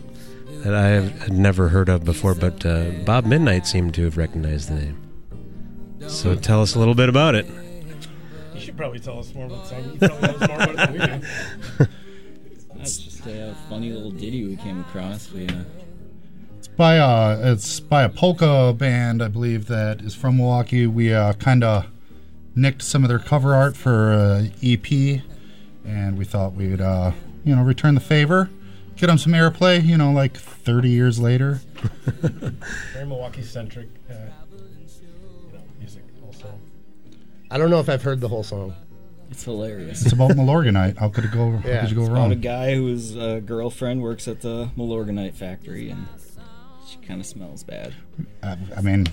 that 0.65 0.75
I 0.75 0.87
had 0.89 1.33
never 1.33 1.69
heard 1.69 1.89
of 1.89 2.05
before, 2.05 2.35
but 2.35 2.65
uh, 2.65 2.91
Bob 3.05 3.25
Midnight 3.27 3.67
seemed 3.67 3.95
to 3.95 4.05
have 4.05 4.17
recognized 4.17 4.69
the 4.71 4.75
name. 4.75 4.99
So 6.09 6.35
tell 6.35 6.63
us 6.63 6.75
a 6.75 6.79
little 6.79 6.95
bit 6.95 7.09
about 7.09 7.35
it. 7.35 7.47
You 8.55 8.61
should 8.61 8.77
probably 8.77 8.99
tell 9.01 9.19
us 9.19 9.33
more 9.35 9.47
about 9.47 9.63
the 9.65 9.69
song. 9.69 9.85
You 9.93 9.99
probably 9.99 10.29
know 10.29 10.47
more 10.47 10.63
about 10.63 10.71
it 10.71 10.77
than 10.77 10.93
we 11.79 11.87
do. 11.87 11.93
That's 12.77 12.99
just 12.99 13.27
a 13.27 13.55
funny 13.69 13.93
little 13.93 14.11
ditty 14.11 14.45
we 14.45 14.57
came 14.57 14.81
across. 14.81 15.31
We, 15.31 15.47
uh, 15.47 15.63
It's 16.59 16.69
by 16.69 16.97
a 16.97 17.53
it's 17.53 17.79
by 17.81 18.03
a 18.03 18.09
polka 18.09 18.75
band, 18.77 19.23
I 19.23 19.29
believe 19.29 19.67
that 19.69 20.01
is 20.01 20.15
from 20.17 20.39
Milwaukee. 20.39 20.87
We 20.89 21.13
uh, 21.15 21.35
kind 21.35 21.63
of 21.63 21.87
nicked 22.57 22.83
some 22.83 23.05
of 23.05 23.09
their 23.09 23.21
cover 23.21 23.55
art 23.55 23.77
for 23.77 24.13
uh, 24.13 24.47
EP, 24.63 25.23
and 25.85 26.17
we 26.19 26.25
thought 26.25 26.55
we'd 26.55 26.81
uh, 26.81 27.13
you 27.45 27.55
know 27.55 27.63
return 27.63 27.95
the 27.95 28.01
favor, 28.01 28.51
get 28.97 29.07
them 29.09 29.19
some 29.19 29.33
airplay. 29.33 29.85
You 29.85 29.97
know, 29.97 30.13
like 30.13 30.37
30 30.37 30.89
years 30.91 31.19
later. 31.19 31.61
Very 32.93 33.07
Milwaukee 33.07 33.43
centric, 33.43 33.89
uh, 34.09 34.15
you 34.53 35.53
know, 35.53 35.61
music 35.79 36.03
also. 36.25 36.53
I 37.51 37.59
don't 37.59 37.71
know 37.71 37.81
if 37.81 37.89
I've 37.89 38.03
heard 38.03 38.21
the 38.21 38.29
whole 38.29 38.43
song. 38.45 38.75
it's 39.31 39.45
hilarious. 39.45 40.03
It's 40.05 40.13
about 40.13 40.31
Milorganite. 40.33 40.99
How 40.99 41.09
could 41.09 41.25
it 41.25 41.33
go? 41.33 41.53
How 41.59 41.69
Yeah, 41.69 41.81
could 41.81 41.91
you 41.91 41.97
go 41.97 42.03
It's 42.03 42.11
about 42.11 42.33
a 42.33 42.37
guy 42.37 42.75
whose 42.77 43.17
uh, 43.17 43.41
girlfriend 43.45 44.03
works 44.03 44.29
at 44.29 44.41
the 44.41 44.71
Milorganite 44.77 45.35
factory, 45.35 45.91
and 45.91 46.07
she 46.87 46.97
kind 46.99 47.21
of 47.21 47.27
smells 47.27 47.63
bad. 47.65 47.95
I, 48.43 48.57
I 48.77 48.81
mean, 48.81 49.07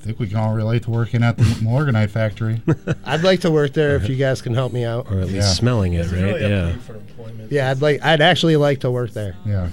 I 0.00 0.02
think 0.02 0.18
we 0.18 0.28
can 0.28 0.38
all 0.38 0.54
relate 0.54 0.84
to 0.84 0.90
working 0.90 1.22
at 1.22 1.36
the 1.36 1.42
Milorganite 1.62 2.08
factory. 2.10 2.62
I'd 3.04 3.22
like 3.22 3.40
to 3.42 3.50
work 3.50 3.74
there 3.74 3.96
if 3.96 4.08
you 4.08 4.16
guys 4.16 4.40
can 4.40 4.54
help 4.54 4.72
me 4.72 4.84
out. 4.84 5.10
Or 5.10 5.18
at 5.20 5.26
least 5.26 5.34
Yeah. 5.34 5.42
smelling 5.52 5.92
it, 5.92 6.00
It's 6.06 6.12
right? 6.12 6.22
really 6.22 6.44
up 6.44 6.50
yeah. 6.50 6.76
for 6.78 6.94
employment. 6.96 7.52
Yeah, 7.52 7.70
I'd 7.70 7.82
like. 7.82 8.02
I'd 8.02 8.22
actually 8.22 8.56
like 8.56 8.80
to 8.80 8.90
work 8.90 9.10
there. 9.10 9.36
Yeah. 9.44 9.68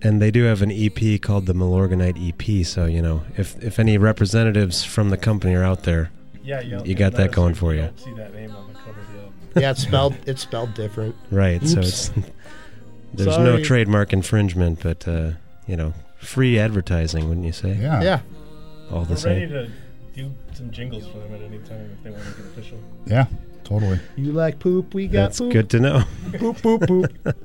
And 0.00 0.20
they 0.20 0.30
do 0.30 0.44
have 0.44 0.62
an 0.62 0.72
EP 0.72 1.20
called 1.20 1.46
the 1.46 1.52
Milorganite 1.54 2.16
EP. 2.18 2.66
So 2.66 2.86
you 2.86 3.02
know, 3.02 3.22
if 3.36 3.62
if 3.62 3.78
any 3.78 3.98
representatives 3.98 4.82
from 4.84 5.10
the 5.10 5.16
company 5.16 5.54
are 5.54 5.62
out 5.62 5.84
there, 5.84 6.10
Yeah, 6.42 6.60
you, 6.60 6.80
You 6.84 6.94
got 6.94 7.12
that 7.12 7.18
notice 7.18 7.34
going 7.36 7.52
if 7.52 7.58
for 7.58 7.72
you 7.74 7.80
you. 7.82 7.86
don't 7.86 8.00
See 8.00 8.12
that 8.14 8.34
name 8.34 8.50
on 8.56 8.72
the 8.72 8.78
cover 8.80 9.00
of 9.00 9.06
the 9.54 9.60
Yeah, 9.60 9.70
it's 9.70 9.82
spelled. 9.82 10.14
it's 10.26 10.42
spelled 10.42 10.74
different. 10.74 11.14
right? 11.30 11.64
So 11.66 11.78
Oops. 11.78 11.88
it's 11.88 12.08
there's 13.14 13.38
no 13.38 13.52
Sorry. 13.56 13.62
trademark 13.62 14.12
infringement, 14.12 14.82
but 14.82 15.06
uh, 15.06 15.32
you 15.68 15.76
know, 15.76 15.92
free 16.18 16.58
advertising, 16.58 17.28
wouldn't 17.28 17.46
you 17.46 17.52
say? 17.52 17.74
Yeah. 17.80 18.02
Yeah. 18.02 18.20
All 18.92 19.04
the 19.04 19.20
We're 19.24 19.34
ready 19.34 19.48
to 19.48 19.70
do 20.14 20.30
some 20.52 20.70
jingles 20.70 21.06
for 21.06 21.18
them 21.18 21.34
at 21.34 21.40
any 21.40 21.58
time 21.58 21.90
if 21.96 22.02
they 22.04 22.10
want 22.10 22.22
to 22.22 22.28
make 22.30 22.38
it 22.38 22.44
official. 22.46 22.78
Yeah. 23.06 23.26
Totally. 23.64 24.00
You 24.16 24.32
like 24.32 24.58
poop? 24.58 24.92
We 24.92 25.06
got 25.06 25.28
That's 25.28 25.38
poop. 25.38 25.52
good 25.52 25.70
to 25.70 25.80
know. 25.80 26.02
Poop, 26.38 26.60
poop, 26.60 26.86
poop. 26.86 27.10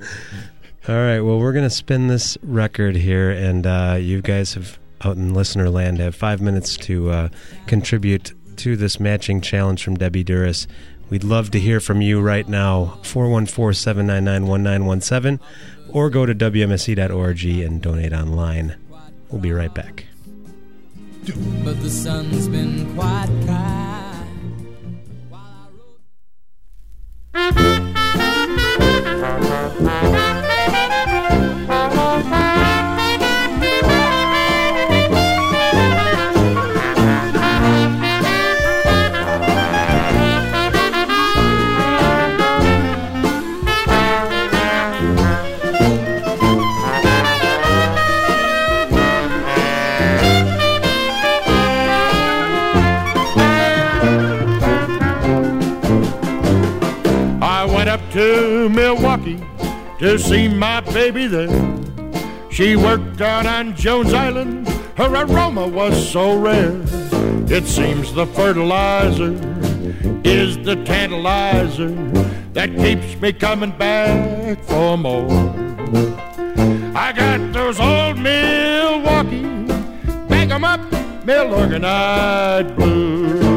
All 0.88 0.95
right. 0.95 1.22
Well, 1.22 1.39
we're 1.39 1.54
gonna 1.54 1.70
spin 1.70 2.08
this 2.08 2.38
record 2.41 2.95
here, 2.95 3.30
and 3.30 3.68
uh, 3.68 3.98
you 4.00 4.22
guys 4.22 4.56
have 4.56 4.80
out 5.02 5.16
in 5.16 5.34
listener 5.34 5.70
land 5.70 6.00
have 6.00 6.16
five 6.16 6.41
minutes 6.41 6.76
to 6.78 7.12
uh, 7.12 7.30
contribute 7.68 8.34
to 8.58 8.76
this 8.76 9.00
matching 9.00 9.41
challenge 9.41 9.84
from 9.84 9.95
Debbie 9.95 10.24
Duras. 10.24 10.68
We'd 11.10 11.24
love 11.24 11.52
to 11.52 11.60
hear 11.60 11.80
from 11.80 12.02
you 12.02 12.20
right 12.20 12.45
now. 12.48 13.00
414-799-1917 13.04 15.39
or 15.89 16.10
go 16.10 16.26
to 16.26 16.36
wmse.org 16.36 17.45
and 17.45 17.82
donate 17.82 18.12
online. 18.12 18.76
We'll 19.30 19.39
be 19.39 19.54
right 19.54 19.74
back. 19.74 20.07
But 21.36 21.82
the 21.82 21.90
sun's 21.90 22.48
been 22.48 22.96
quite 22.96 23.28
kind. 23.46 24.28
Milwaukee 58.70 59.39
to 59.99 60.18
see 60.18 60.47
my 60.47 60.82
baby 60.82 61.28
there. 61.28 61.49
She 62.49 62.76
worked 62.76 63.22
out 63.22 63.45
on 63.45 63.76
Jones 63.76 64.13
Island. 64.13 64.68
Her 64.97 65.13
aroma 65.13 65.68
was 65.68 66.09
so 66.09 66.38
rare. 66.38 66.82
It 67.49 67.65
seems 67.65 68.13
the 68.13 68.26
fertilizer 68.26 69.34
is 70.24 70.57
the 70.57 70.76
tantalizer 70.86 71.93
that 72.53 72.76
keeps 72.76 73.20
me 73.22 73.34
coming 73.34 73.72
back 73.72 74.63
for 74.63 74.97
more. 74.97 75.30
I 76.95 77.13
got 77.13 77.53
those 77.53 77.80
old 77.80 78.18
Milwaukee, 78.18 79.43
bag 80.28 80.51
'em 80.51 80.63
up, 80.63 80.82
Milorganite 81.26 82.76
blues. 82.76 83.57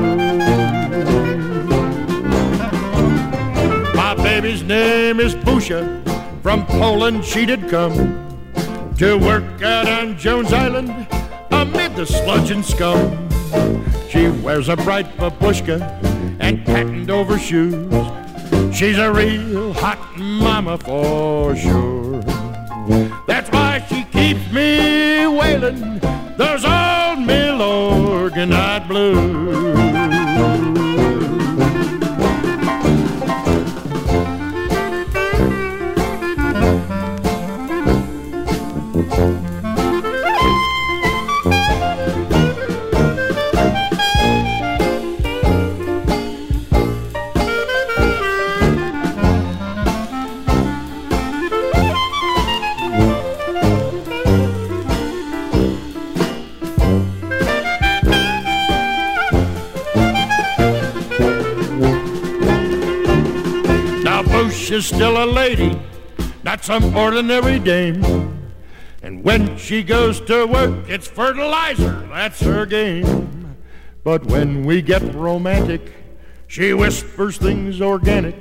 Name 4.70 5.18
is 5.18 5.34
Busha. 5.34 5.82
From 6.44 6.64
Poland 6.64 7.24
she 7.24 7.44
did 7.44 7.68
come 7.68 7.92
to 8.98 9.18
work 9.18 9.60
out 9.62 9.88
on 9.88 10.16
Jones 10.16 10.52
Island 10.52 11.08
amid 11.50 11.96
the 11.96 12.06
sludge 12.06 12.52
and 12.52 12.64
scum. 12.64 13.28
She 14.08 14.28
wears 14.28 14.68
a 14.68 14.76
bright 14.76 15.08
babushka 15.16 15.80
and 16.38 16.64
patent 16.64 17.10
over 17.10 17.36
shoes. 17.36 17.92
She's 18.72 18.96
a 18.96 19.12
real 19.12 19.72
hot 19.72 19.98
mama 20.16 20.78
for 20.78 21.56
sure. 21.56 22.20
That's 23.26 23.50
why 23.50 23.84
she 23.88 24.04
keeps 24.04 24.52
me 24.52 25.26
wailing 25.26 25.98
those 26.38 26.64
old 26.64 27.18
Milorganite 27.26 28.86
blues. 28.86 30.19
She's 64.80 64.96
still 64.96 65.22
a 65.22 65.26
lady, 65.26 65.78
not 66.42 66.64
some 66.64 66.96
ordinary 66.96 67.58
dame. 67.58 68.02
And 69.02 69.22
when 69.22 69.58
she 69.58 69.82
goes 69.82 70.20
to 70.22 70.46
work, 70.46 70.88
it's 70.88 71.06
fertilizer, 71.06 72.08
that's 72.10 72.40
her 72.40 72.64
game. 72.64 73.56
But 74.04 74.24
when 74.24 74.64
we 74.64 74.80
get 74.80 75.02
romantic, 75.14 75.92
she 76.46 76.72
whispers 76.72 77.36
things 77.36 77.82
organic. 77.82 78.36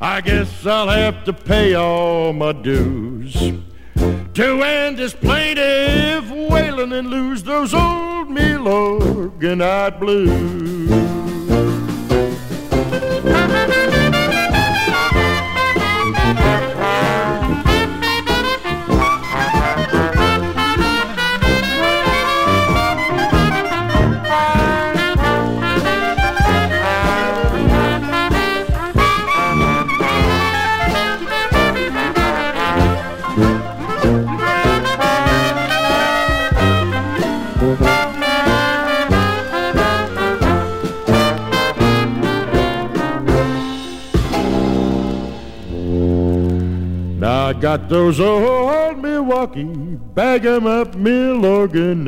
I 0.00 0.20
guess 0.20 0.64
I'll 0.64 0.88
have 0.88 1.24
to 1.24 1.32
pay 1.32 1.74
all 1.74 2.32
my 2.32 2.52
dues 2.52 3.32
to 4.34 4.62
end 4.62 4.98
this 4.98 5.14
plaintive 5.14 6.30
wailing 6.30 6.92
and 6.92 7.08
lose 7.08 7.42
those 7.42 7.74
old 7.74 8.28
Milorganite 8.28 9.98
blues. 9.98 11.13
Got 47.64 47.88
those 47.88 48.20
old 48.20 48.98
Milwaukee 48.98 49.64
bag 50.14 50.44
'em 50.44 50.66
up 50.66 50.94
Milorganite 50.94 52.04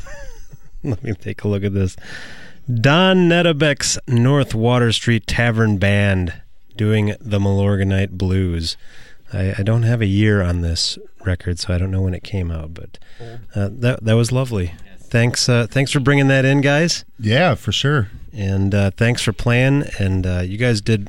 let 0.84 1.04
me 1.04 1.14
take 1.14 1.44
a 1.44 1.48
look 1.48 1.64
at 1.64 1.76
this. 1.76 1.96
Don 2.82 3.30
Nedebeck's 3.30 4.00
North 4.08 4.56
Water 4.56 4.92
Street 4.92 5.28
Tavern 5.28 5.78
Band 5.78 6.34
doing 6.76 7.14
the 7.22 7.38
Milorganite 7.38 8.18
Blues. 8.18 8.76
I, 9.32 9.54
I 9.60 9.62
don't 9.62 9.84
have 9.84 10.02
a 10.02 10.08
year 10.08 10.42
on 10.42 10.62
this 10.62 10.98
record, 11.24 11.60
so 11.60 11.76
I 11.76 11.78
don't 11.78 11.92
know 11.92 12.02
when 12.02 12.16
it 12.16 12.24
came 12.24 12.50
out, 12.50 12.74
but 12.74 12.98
uh, 13.54 13.70
that 13.72 14.04
that 14.04 14.14
was 14.16 14.32
lovely. 14.32 14.74
Thanks, 15.16 15.48
uh, 15.48 15.66
thanks 15.66 15.94
for 15.94 16.02
bringing 16.02 16.28
that 16.28 16.44
in, 16.44 16.60
guys. 16.60 17.06
Yeah, 17.18 17.56
for 17.56 17.72
sure. 17.72 18.10
And 18.34 18.76
uh, 18.76 18.92
thanks 18.92 19.22
for 19.22 19.32
playing. 19.32 19.86
And 19.98 20.28
uh, 20.28 20.42
you 20.42 20.58
guys 20.58 20.82
did 20.82 21.08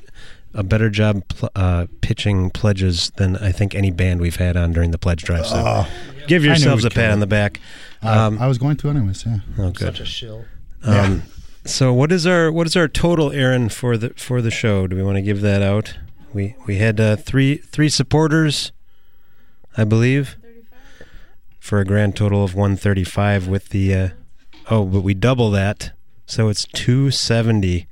a 0.54 0.62
better 0.62 0.88
job 0.90 1.26
pl- 1.26 1.50
uh, 1.56 1.86
pitching 2.02 2.50
pledges 2.50 3.10
than 3.16 3.36
I 3.38 3.50
think 3.50 3.74
any 3.74 3.90
band 3.90 4.20
we've 4.20 4.36
had 4.36 4.56
on 4.56 4.72
during 4.72 4.92
the 4.92 4.96
pledge 4.98 5.24
drive. 5.24 5.44
So 5.46 5.56
Oh, 5.56 5.88
give 6.28 6.44
yourselves 6.44 6.84
a 6.84 6.90
pat 6.90 7.10
on 7.10 7.18
the 7.18 7.26
back. 7.26 7.58
Uh, 8.00 8.36
I 8.38 8.46
was 8.46 8.58
going 8.58 8.76
to 8.76 8.90
anyways. 8.90 9.26
Yeah. 9.26 9.38
Oh, 9.58 9.70
good. 9.72 9.78
Such 9.96 10.00
a 10.00 10.06
shill. 10.06 10.44
Um, 10.84 11.24
So 11.64 11.92
what 11.92 12.12
is 12.12 12.28
our 12.28 12.52
what 12.52 12.68
is 12.68 12.76
our 12.76 12.86
total, 12.86 13.32
Aaron, 13.32 13.68
for 13.70 13.96
the 13.96 14.10
for 14.10 14.40
the 14.40 14.52
show? 14.52 14.86
Do 14.86 14.94
we 14.94 15.02
want 15.02 15.16
to 15.16 15.22
give 15.22 15.40
that 15.40 15.62
out? 15.62 15.98
We 16.32 16.54
we 16.64 16.76
had 16.76 17.00
uh, 17.00 17.16
three 17.16 17.56
three 17.56 17.88
supporters, 17.88 18.70
I 19.76 19.82
believe, 19.82 20.36
for 21.66 21.80
a 21.80 21.84
grand 21.84 22.16
total 22.16 22.44
of 22.44 22.54
one 22.54 22.76
thirty 22.76 23.04
five. 23.04 23.48
With 23.48 23.70
the 23.70 23.94
uh, 23.94 24.08
oh, 24.70 24.84
but 24.84 25.00
we 25.00 25.14
double 25.14 25.50
that, 25.50 25.92
so 26.26 26.48
it's 26.48 26.64
two 26.66 27.10
seventy. 27.10 27.88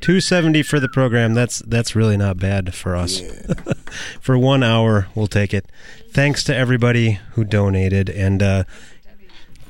270 0.00 0.62
for 0.64 0.78
the 0.78 0.88
program. 0.90 1.32
That's 1.32 1.60
that's 1.60 1.96
really 1.96 2.18
not 2.18 2.36
bad 2.36 2.74
for 2.74 2.94
us. 2.94 3.22
for 4.20 4.36
1 4.36 4.62
hour, 4.62 5.08
we'll 5.14 5.28
take 5.28 5.54
it. 5.54 5.64
Thanks 6.10 6.44
to 6.44 6.54
everybody 6.54 7.20
who 7.32 7.42
donated 7.42 8.10
and 8.10 8.42
uh 8.42 8.64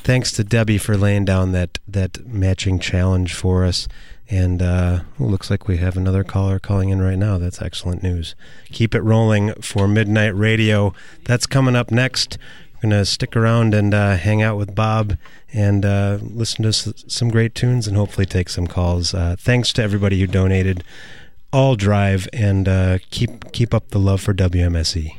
thanks 0.04 0.30
to 0.32 0.44
Debbie 0.44 0.78
for 0.78 0.96
laying 0.96 1.24
down 1.24 1.52
that 1.52 1.78
that 1.88 2.26
matching 2.26 2.78
challenge 2.78 3.34
for 3.34 3.64
us. 3.64 3.88
And 4.30 4.62
uh, 4.62 5.00
looks 5.18 5.50
like 5.50 5.68
we 5.68 5.76
have 5.78 5.98
another 5.98 6.24
caller 6.24 6.58
calling 6.58 6.88
in 6.88 7.02
right 7.02 7.18
now. 7.18 7.36
That's 7.36 7.60
excellent 7.60 8.02
news. 8.02 8.34
Keep 8.72 8.94
it 8.94 9.02
rolling 9.02 9.52
for 9.60 9.86
Midnight 9.86 10.34
Radio. 10.34 10.94
That's 11.24 11.46
coming 11.46 11.76
up 11.76 11.90
next. 11.90 12.38
Going 12.82 12.90
to 12.90 13.04
stick 13.06 13.34
around 13.34 13.72
and 13.72 13.94
uh, 13.94 14.16
hang 14.16 14.42
out 14.42 14.58
with 14.58 14.74
Bob 14.74 15.16
and 15.52 15.86
uh, 15.86 16.18
listen 16.20 16.64
to 16.64 16.72
some 16.72 17.30
great 17.30 17.54
tunes 17.54 17.86
and 17.86 17.96
hopefully 17.96 18.26
take 18.26 18.50
some 18.50 18.66
calls. 18.66 19.14
Uh, 19.14 19.36
thanks 19.38 19.72
to 19.74 19.82
everybody 19.82 20.20
who 20.20 20.26
donated. 20.26 20.84
All 21.50 21.76
drive 21.76 22.28
and 22.32 22.68
uh, 22.68 22.98
keep 23.10 23.52
keep 23.52 23.72
up 23.72 23.88
the 23.88 23.98
love 23.98 24.20
for 24.20 24.34
WMSE. 24.34 25.16